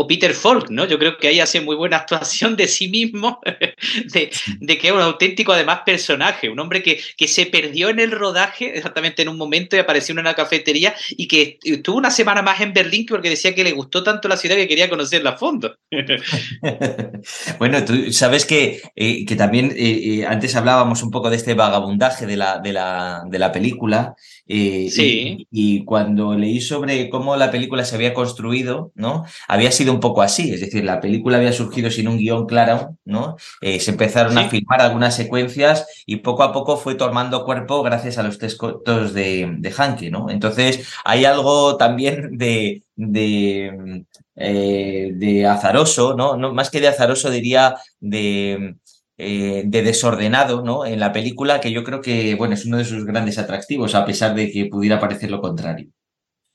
o 0.00 0.06
Peter 0.06 0.32
Falk, 0.32 0.70
¿no? 0.70 0.84
Yo 0.84 0.96
creo 0.96 1.18
que 1.18 1.26
ahí 1.26 1.40
hace 1.40 1.60
muy 1.60 1.74
buena 1.74 1.96
actuación 1.96 2.54
de 2.54 2.68
sí 2.68 2.86
mismo, 2.86 3.40
de, 4.12 4.78
que 4.78 4.86
es 4.86 4.92
un 4.92 5.00
auténtico 5.00 5.52
además 5.52 5.80
personaje, 5.84 6.48
un 6.48 6.60
hombre 6.60 6.84
que, 6.84 7.00
que 7.16 7.26
se 7.26 7.46
perdió 7.46 7.88
en 7.88 7.98
el 7.98 8.12
rodaje 8.12 8.76
exactamente 8.76 9.22
en 9.22 9.28
un 9.28 9.36
momento 9.36 9.74
y 9.74 9.80
apareció 9.80 10.12
en 10.12 10.20
una 10.20 10.34
cafetería 10.34 10.94
y 11.10 11.26
que 11.26 11.58
estuvo 11.64 11.96
una 11.96 12.12
semana 12.12 12.42
más 12.42 12.60
en 12.60 12.72
Berlín 12.72 13.06
porque 13.08 13.28
decía 13.28 13.56
que 13.56 13.64
le 13.64 13.72
gustó 13.72 14.04
tanto 14.04 14.28
la 14.28 14.36
ciudad 14.36 14.54
que 14.54 14.68
quería 14.68 14.88
conocerla 14.88 15.30
a 15.30 15.36
fondo. 15.36 15.76
bueno, 17.58 17.84
tú 17.84 18.12
sabes 18.12 18.46
que, 18.46 18.80
eh, 18.94 19.26
que 19.26 19.34
también 19.34 19.72
eh, 19.72 20.20
eh, 20.20 20.26
antes 20.26 20.54
hablábamos 20.54 21.02
un 21.02 21.10
poco 21.10 21.28
de 21.28 21.34
este 21.34 21.54
vagabundaje 21.54 22.24
de 22.24 22.36
la, 22.36 22.60
de 22.60 22.72
la, 22.72 23.24
de 23.28 23.38
la 23.40 23.50
película. 23.50 24.14
Sí. 24.48 25.46
Y, 25.50 25.76
y, 25.78 25.84
cuando 25.84 26.34
leí 26.34 26.60
sobre 26.60 27.10
cómo 27.10 27.36
la 27.36 27.50
película 27.50 27.84
se 27.84 27.94
había 27.94 28.14
construido, 28.14 28.92
¿no? 28.94 29.24
Había 29.46 29.70
sido 29.70 29.92
un 29.92 30.00
poco 30.00 30.22
así, 30.22 30.52
es 30.52 30.60
decir, 30.60 30.84
la 30.84 31.00
película 31.00 31.36
había 31.36 31.52
surgido 31.52 31.90
sin 31.90 32.08
un 32.08 32.18
guion 32.18 32.46
claro, 32.46 32.96
¿no? 33.04 33.36
Eh, 33.60 33.80
se 33.80 33.90
empezaron 33.90 34.38
a 34.38 34.48
filmar 34.48 34.80
algunas 34.80 35.14
secuencias 35.14 35.86
y 36.06 36.16
poco 36.16 36.42
a 36.42 36.52
poco 36.52 36.76
fue 36.76 36.94
tomando 36.94 37.44
cuerpo 37.44 37.82
gracias 37.82 38.18
a 38.18 38.22
los 38.22 38.38
textos 38.38 39.14
de, 39.14 39.54
de 39.58 39.70
Hanke, 39.76 40.10
¿no? 40.10 40.30
Entonces, 40.30 40.88
hay 41.04 41.24
algo 41.24 41.76
también 41.76 42.38
de, 42.38 42.82
de, 42.96 44.04
eh, 44.36 45.10
de 45.14 45.46
azaroso, 45.46 46.14
¿no? 46.14 46.36
¿no? 46.36 46.54
Más 46.54 46.70
que 46.70 46.80
de 46.80 46.88
azaroso 46.88 47.30
diría 47.30 47.76
de... 48.00 48.76
Eh, 49.20 49.64
de 49.66 49.82
desordenado 49.82 50.62
¿no? 50.62 50.86
en 50.86 51.00
la 51.00 51.12
película, 51.12 51.60
que 51.60 51.72
yo 51.72 51.82
creo 51.82 52.00
que 52.00 52.36
bueno, 52.36 52.54
es 52.54 52.64
uno 52.64 52.78
de 52.78 52.84
sus 52.84 53.04
grandes 53.04 53.36
atractivos, 53.36 53.96
a 53.96 54.06
pesar 54.06 54.34
de 54.36 54.50
que 54.50 54.66
pudiera 54.66 55.00
parecer 55.00 55.30
lo 55.30 55.40
contrario 55.40 55.90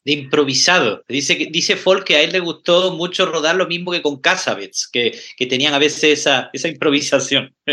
de 0.06 0.14
improvisado. 0.14 1.04
Dice, 1.08 1.36
dice 1.52 1.78
Folk 1.78 2.06
que 2.06 2.16
a 2.16 2.22
él 2.22 2.32
le 2.32 2.40
gustó 2.40 2.96
mucho 2.96 3.26
rodar 3.26 3.56
lo 3.56 3.68
mismo 3.68 3.92
que 3.92 4.02
con 4.02 4.20
Casabets, 4.20 4.88
que, 4.92 5.18
que 5.38 5.46
tenían 5.46 5.74
a 5.74 5.80
veces 5.80 6.20
esa, 6.20 6.50
esa 6.54 6.68
improvisación. 6.68 7.56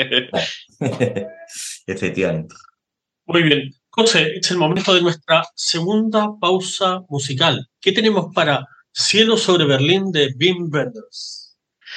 Efectivamente. 1.87 2.55
Muy 3.27 3.43
bien. 3.43 3.75
José, 3.91 4.37
es 4.37 4.51
el 4.51 4.59
momento 4.59 4.95
de 4.95 5.03
nuestra 5.03 5.45
segunda 5.55 6.29
pausa 6.41 7.03
musical. 7.09 7.69
¿Qué 7.81 7.93
tenemos 7.93 8.27
para 8.33 8.65
Cielo 8.93 9.37
sobre 9.37 9.65
Berlín 9.65 10.13
de 10.13 10.33
Wim 10.39 10.71
Wenders? 10.73 11.40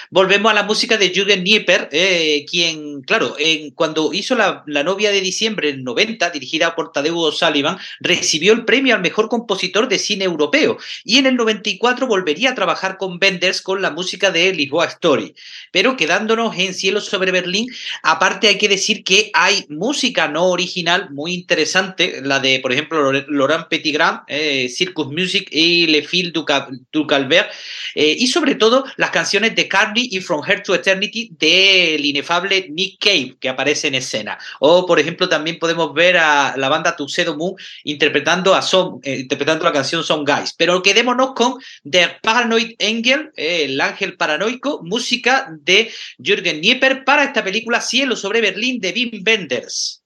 Volvemos 0.10 0.52
a 0.52 0.56
la 0.56 0.64
música 0.64 0.98
de 0.98 1.10
Jürgen 1.10 1.44
Nieper, 1.44 1.90
eh, 1.92 2.46
quien, 2.50 3.02
claro, 3.02 3.36
cuando 3.76 4.14
hizo 4.14 4.36
la, 4.36 4.64
novia 4.66 5.12
de 5.12 5.22
diciembre 5.22 5.70
en 5.70 5.84
90, 5.84 6.30
dirigida 6.30 6.76
por 6.76 6.92
Tadeu 6.92 7.18
O'Sullivan, 7.18 7.78
recibió 8.00 8.54
el 8.54 8.66
premio 8.66 8.96
al 8.96 9.02
mejor 9.02 9.30
compositor 9.30 9.88
de 9.88 10.00
cine 10.00 10.26
europeo 10.26 10.78
y 11.04 11.18
en 11.18 11.26
el 11.26 11.36
94 11.36 12.08
volvería 12.08 12.52
a 12.52 12.56
trabajar 12.56 12.98
con 12.98 13.20
Benders 13.20 13.62
con 13.62 13.82
la 13.82 13.92
música 13.92 14.32
de 14.32 14.54
Lisboa 14.54 14.86
Story. 14.86 15.34
Pero 15.72 15.96
quedándonos 15.96 16.58
en 16.58 16.74
Cielo 16.74 17.02
sobre 17.02 17.32
Berlín, 17.32 17.68
aparte 18.02 18.48
hay 18.48 18.58
que 18.58 18.70
decir 18.70 19.04
que 19.04 19.32
hay 19.34 19.66
música 19.70 20.28
no 20.28 20.46
original 20.46 21.10
muy 21.12 21.34
interesante, 21.34 22.22
la 22.24 22.40
de, 22.40 22.60
por 22.60 22.72
ejemplo, 22.72 23.12
Laurent 23.12 23.68
Petitgrand, 23.68 24.22
eh, 24.28 24.70
Circus 24.70 25.08
Music 25.08 25.48
y 25.52 25.88
Le 25.88 26.04
Fil 26.04 26.32
du, 26.32 26.46
Calvert, 26.46 27.52
eh, 27.96 28.16
y 28.18 28.28
sobre 28.28 28.56
todo 28.56 28.86
las 28.98 29.12
canciones 29.12 29.56
de 29.56 29.68
Carl 29.68 29.83
y 29.96 30.20
From 30.22 30.42
Her 30.48 30.64
to 30.64 30.76
Eternity 30.76 31.30
del 31.38 32.06
inefable 32.06 32.68
Nick 32.70 33.00
Cave, 33.00 33.36
que 33.40 33.50
aparece 33.50 33.88
en 33.88 33.96
escena. 33.96 34.38
O, 34.60 34.86
por 34.86 35.00
ejemplo, 35.00 35.28
también 35.28 35.60
podemos 35.60 35.94
ver 35.94 36.18
a 36.18 36.56
la 36.58 36.70
banda 36.70 36.96
Tuxedo 36.96 37.36
Moon 37.36 37.56
interpretando, 37.84 38.56
a 38.56 38.62
eh, 39.04 39.20
interpretando 39.20 39.66
la 39.66 39.72
canción 39.72 40.04
Some 40.04 40.24
Guys. 40.26 40.54
Pero 40.58 40.82
quedémonos 40.82 41.34
con 41.34 41.56
The 41.90 42.18
Paranoid 42.22 42.76
Angel, 42.82 43.32
eh, 43.36 43.66
el 43.66 43.82
ángel 43.82 44.16
paranoico, 44.16 44.82
música 44.84 45.48
de 45.62 45.92
Jürgen 46.18 46.62
Nieper 46.62 47.04
para 47.04 47.24
esta 47.24 47.44
película 47.44 47.82
Cielo 47.82 48.16
sobre 48.16 48.42
Berlín 48.42 48.80
de 48.80 48.92
Wim 48.92 49.24
Wenders. 49.26 50.04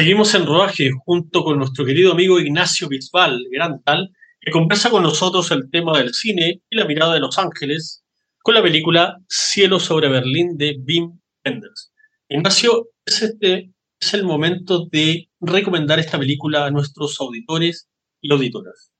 Seguimos 0.00 0.34
en 0.34 0.46
rodaje 0.46 0.88
junto 1.04 1.44
con 1.44 1.58
nuestro 1.58 1.84
querido 1.84 2.12
amigo 2.12 2.40
Ignacio 2.40 2.88
Bisbal, 2.88 3.38
gran 3.52 3.82
tal, 3.82 4.10
que 4.40 4.50
conversa 4.50 4.88
con 4.88 5.02
nosotros 5.02 5.50
el 5.50 5.70
tema 5.70 5.98
del 5.98 6.14
cine 6.14 6.62
y 6.70 6.76
la 6.76 6.86
mirada 6.86 7.12
de 7.12 7.20
Los 7.20 7.36
Ángeles 7.36 8.02
con 8.38 8.54
la 8.54 8.62
película 8.62 9.18
Cielo 9.28 9.78
sobre 9.78 10.08
Berlín 10.08 10.56
de 10.56 10.80
Wim 10.88 11.20
Wenders. 11.44 11.92
Ignacio, 12.30 12.88
es, 13.04 13.20
este, 13.20 13.72
es 14.00 14.14
el 14.14 14.24
momento 14.24 14.86
de 14.90 15.28
recomendar 15.38 15.98
esta 15.98 16.18
película 16.18 16.64
a 16.64 16.70
nuestros 16.70 17.20
auditores 17.20 17.86
y 18.22 18.32
auditoras. 18.32 18.92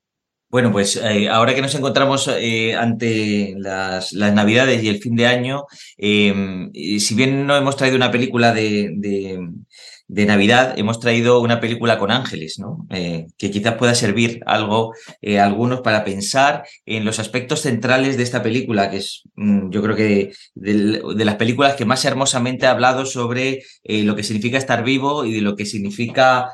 Bueno, 0.50 0.70
pues 0.70 0.96
eh, 0.96 1.30
ahora 1.30 1.54
que 1.54 1.62
nos 1.62 1.74
encontramos 1.76 2.28
eh, 2.28 2.74
ante 2.74 3.54
las, 3.56 4.12
Navidades 4.12 4.82
y 4.82 4.88
el 4.88 4.98
fin 4.98 5.16
de 5.16 5.26
año, 5.26 5.64
eh, 5.96 6.68
si 6.98 7.14
bien 7.14 7.46
no 7.46 7.56
hemos 7.56 7.76
traído 7.76 7.96
una 7.96 8.10
película 8.10 8.52
de, 8.52 8.90
de 8.96 9.38
Navidad 10.26 10.74
hemos 10.76 10.98
traído 10.98 11.40
una 11.40 11.60
película 11.60 11.98
con 11.98 12.10
ángeles, 12.10 12.58
¿no? 12.58 12.86
Eh, 12.90 13.26
que 13.38 13.50
quizás 13.50 13.74
pueda 13.74 13.94
servir 13.94 14.40
algo 14.46 14.92
eh, 15.22 15.38
a 15.38 15.46
algunos 15.46 15.80
para 15.82 16.04
pensar 16.04 16.64
en 16.84 17.04
los 17.04 17.18
aspectos 17.18 17.60
centrales 17.60 18.16
de 18.16 18.24
esta 18.24 18.42
película, 18.42 18.90
que 18.90 18.98
es 18.98 19.22
mm, 19.36 19.70
yo 19.70 19.82
creo 19.82 19.96
que 19.96 20.32
de, 20.54 21.24
las 21.24 21.36
películas 21.36 21.76
que 21.76 21.84
más 21.84 22.04
hermosamente 22.04 22.66
ha 22.66 22.72
hablado 22.72 23.06
sobre 23.06 23.62
eh, 23.84 24.02
lo 24.02 24.16
que 24.16 24.24
significa 24.24 24.58
estar 24.58 24.82
vivo 24.84 25.24
y 25.24 25.34
de 25.34 25.40
lo 25.42 25.56
que 25.56 25.66
significa 25.66 26.50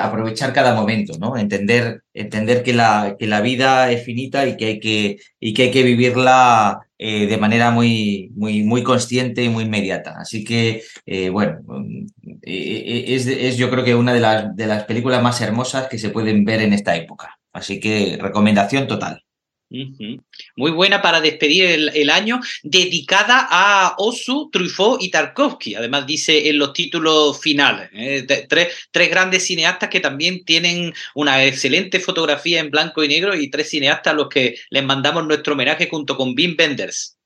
aprovechar 0.00 0.54
cada 0.54 0.74
momento, 0.74 1.18
¿no? 1.18 1.36
Entender, 1.36 2.02
entender 2.14 2.62
que, 2.62 2.72
la, 2.72 3.16
que 3.18 3.26
la 3.26 3.42
vida 3.42 3.90
es 3.92 4.02
finita 4.02 4.46
y 4.46 4.56
que 4.56 4.64
hay 4.64 4.80
que, 4.80 5.18
y 5.38 5.52
que, 5.52 5.64
hay 5.64 5.70
que 5.70 5.82
vivirla 5.82 6.87
de 6.98 7.38
manera 7.38 7.70
muy, 7.70 8.30
muy, 8.34 8.64
muy 8.64 8.82
consciente 8.82 9.44
y 9.44 9.48
muy 9.48 9.64
inmediata. 9.64 10.16
Así 10.18 10.44
que, 10.44 10.82
bueno, 11.30 11.58
eh, 12.42 13.04
es, 13.08 13.26
es, 13.26 13.56
yo 13.56 13.70
creo 13.70 13.84
que 13.84 13.94
una 13.94 14.12
de 14.12 14.20
las, 14.20 14.56
de 14.56 14.66
las 14.66 14.84
películas 14.84 15.22
más 15.22 15.40
hermosas 15.40 15.88
que 15.88 15.98
se 15.98 16.10
pueden 16.10 16.44
ver 16.44 16.62
en 16.62 16.72
esta 16.72 16.96
época. 16.96 17.38
Así 17.52 17.80
que 17.80 18.18
recomendación 18.20 18.86
total. 18.86 19.22
Muy 19.70 20.70
buena 20.70 21.02
para 21.02 21.20
despedir 21.20 21.90
el, 21.94 22.10
año, 22.10 22.40
dedicada 22.62 23.46
a 23.50 23.94
Osu, 23.98 24.48
Truffaut 24.50 25.02
y 25.02 25.10
Tarkovsky. 25.10 25.74
Además, 25.74 26.06
dice 26.06 26.48
en 26.48 26.58
los 26.58 26.72
títulos 26.72 27.40
finales. 27.40 27.90
¿eh? 27.92 28.26
tres, 28.48 28.88
tres, 28.90 29.10
grandes 29.10 29.46
cineastas 29.46 29.90
que 29.90 30.00
también 30.00 30.44
tienen 30.44 30.94
una 31.14 31.44
excelente 31.44 32.00
fotografía 32.00 32.60
en 32.60 32.70
blanco 32.70 33.04
y 33.04 33.08
negro 33.08 33.34
y 33.34 33.50
tres 33.50 33.68
cineastas 33.68 34.12
a 34.12 34.16
los 34.16 34.28
que 34.28 34.56
les 34.70 34.84
mandamos 34.84 35.26
nuestro 35.26 35.52
homenaje 35.52 35.88
junto 35.88 36.16
con 36.16 36.34
Wim 36.34 36.56
Wenders. 36.58 37.16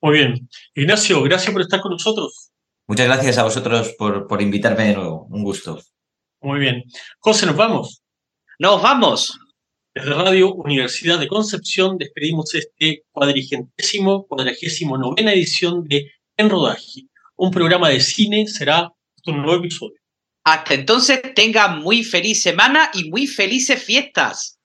Muy 0.00 0.18
bien. 0.18 0.48
Ignacio, 0.74 1.22
gracias 1.22 1.52
por 1.52 1.62
estar 1.62 1.80
con 1.80 1.92
nosotros. 1.92 2.50
Muchas 2.86 3.06
gracias 3.06 3.38
a 3.38 3.42
vosotros 3.42 3.94
por, 3.98 4.26
por 4.28 4.40
invitarme 4.40 4.84
de 4.84 4.94
nuevo. 4.94 5.26
Un 5.30 5.42
gusto. 5.42 5.82
Muy 6.40 6.60
bien. 6.60 6.84
José, 7.18 7.46
nos 7.46 7.56
vamos. 7.56 8.02
Nos 8.58 8.80
vamos. 8.80 9.36
Desde 9.94 10.10
Radio 10.10 10.54
Universidad 10.54 11.18
de 11.18 11.28
Concepción 11.28 11.96
despedimos 11.96 12.54
este 12.54 13.04
cuadrigentésimo, 13.10 14.26
cuadragésimo 14.26 14.98
novena 14.98 15.32
edición 15.32 15.88
de 15.88 16.10
En 16.36 16.50
Rodaje. 16.50 17.06
Un 17.36 17.50
programa 17.50 17.88
de 17.88 18.00
cine 18.00 18.46
será 18.46 18.92
un 19.26 19.42
nuevo 19.42 19.60
episodio. 19.60 19.98
Hasta 20.44 20.74
entonces, 20.74 21.20
tengan 21.34 21.80
muy 21.80 22.04
feliz 22.04 22.42
semana 22.42 22.90
y 22.94 23.10
muy 23.10 23.26
felices 23.26 23.82
fiestas. 23.82 24.58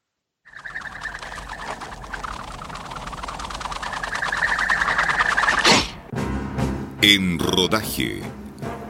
En 7.01 7.39
Rodaje, 7.39 8.21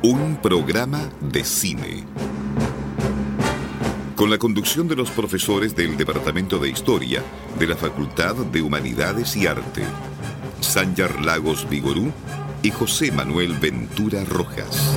un 0.04 0.40
programa 0.42 1.12
de 1.22 1.44
cine. 1.44 2.04
Con 4.24 4.30
la 4.30 4.38
conducción 4.38 4.88
de 4.88 4.96
los 4.96 5.12
profesores 5.12 5.76
del 5.76 5.98
Departamento 5.98 6.58
de 6.58 6.70
Historia 6.70 7.22
de 7.60 7.68
la 7.68 7.76
Facultad 7.76 8.34
de 8.36 8.62
Humanidades 8.62 9.36
y 9.36 9.48
Arte, 9.48 9.84
Sanjar 10.62 11.20
Lagos 11.26 11.68
Vigorú 11.70 12.10
y 12.62 12.72
José 12.72 13.12
Manuel 13.12 13.52
Ventura 13.56 14.24
Rojas. 14.24 14.96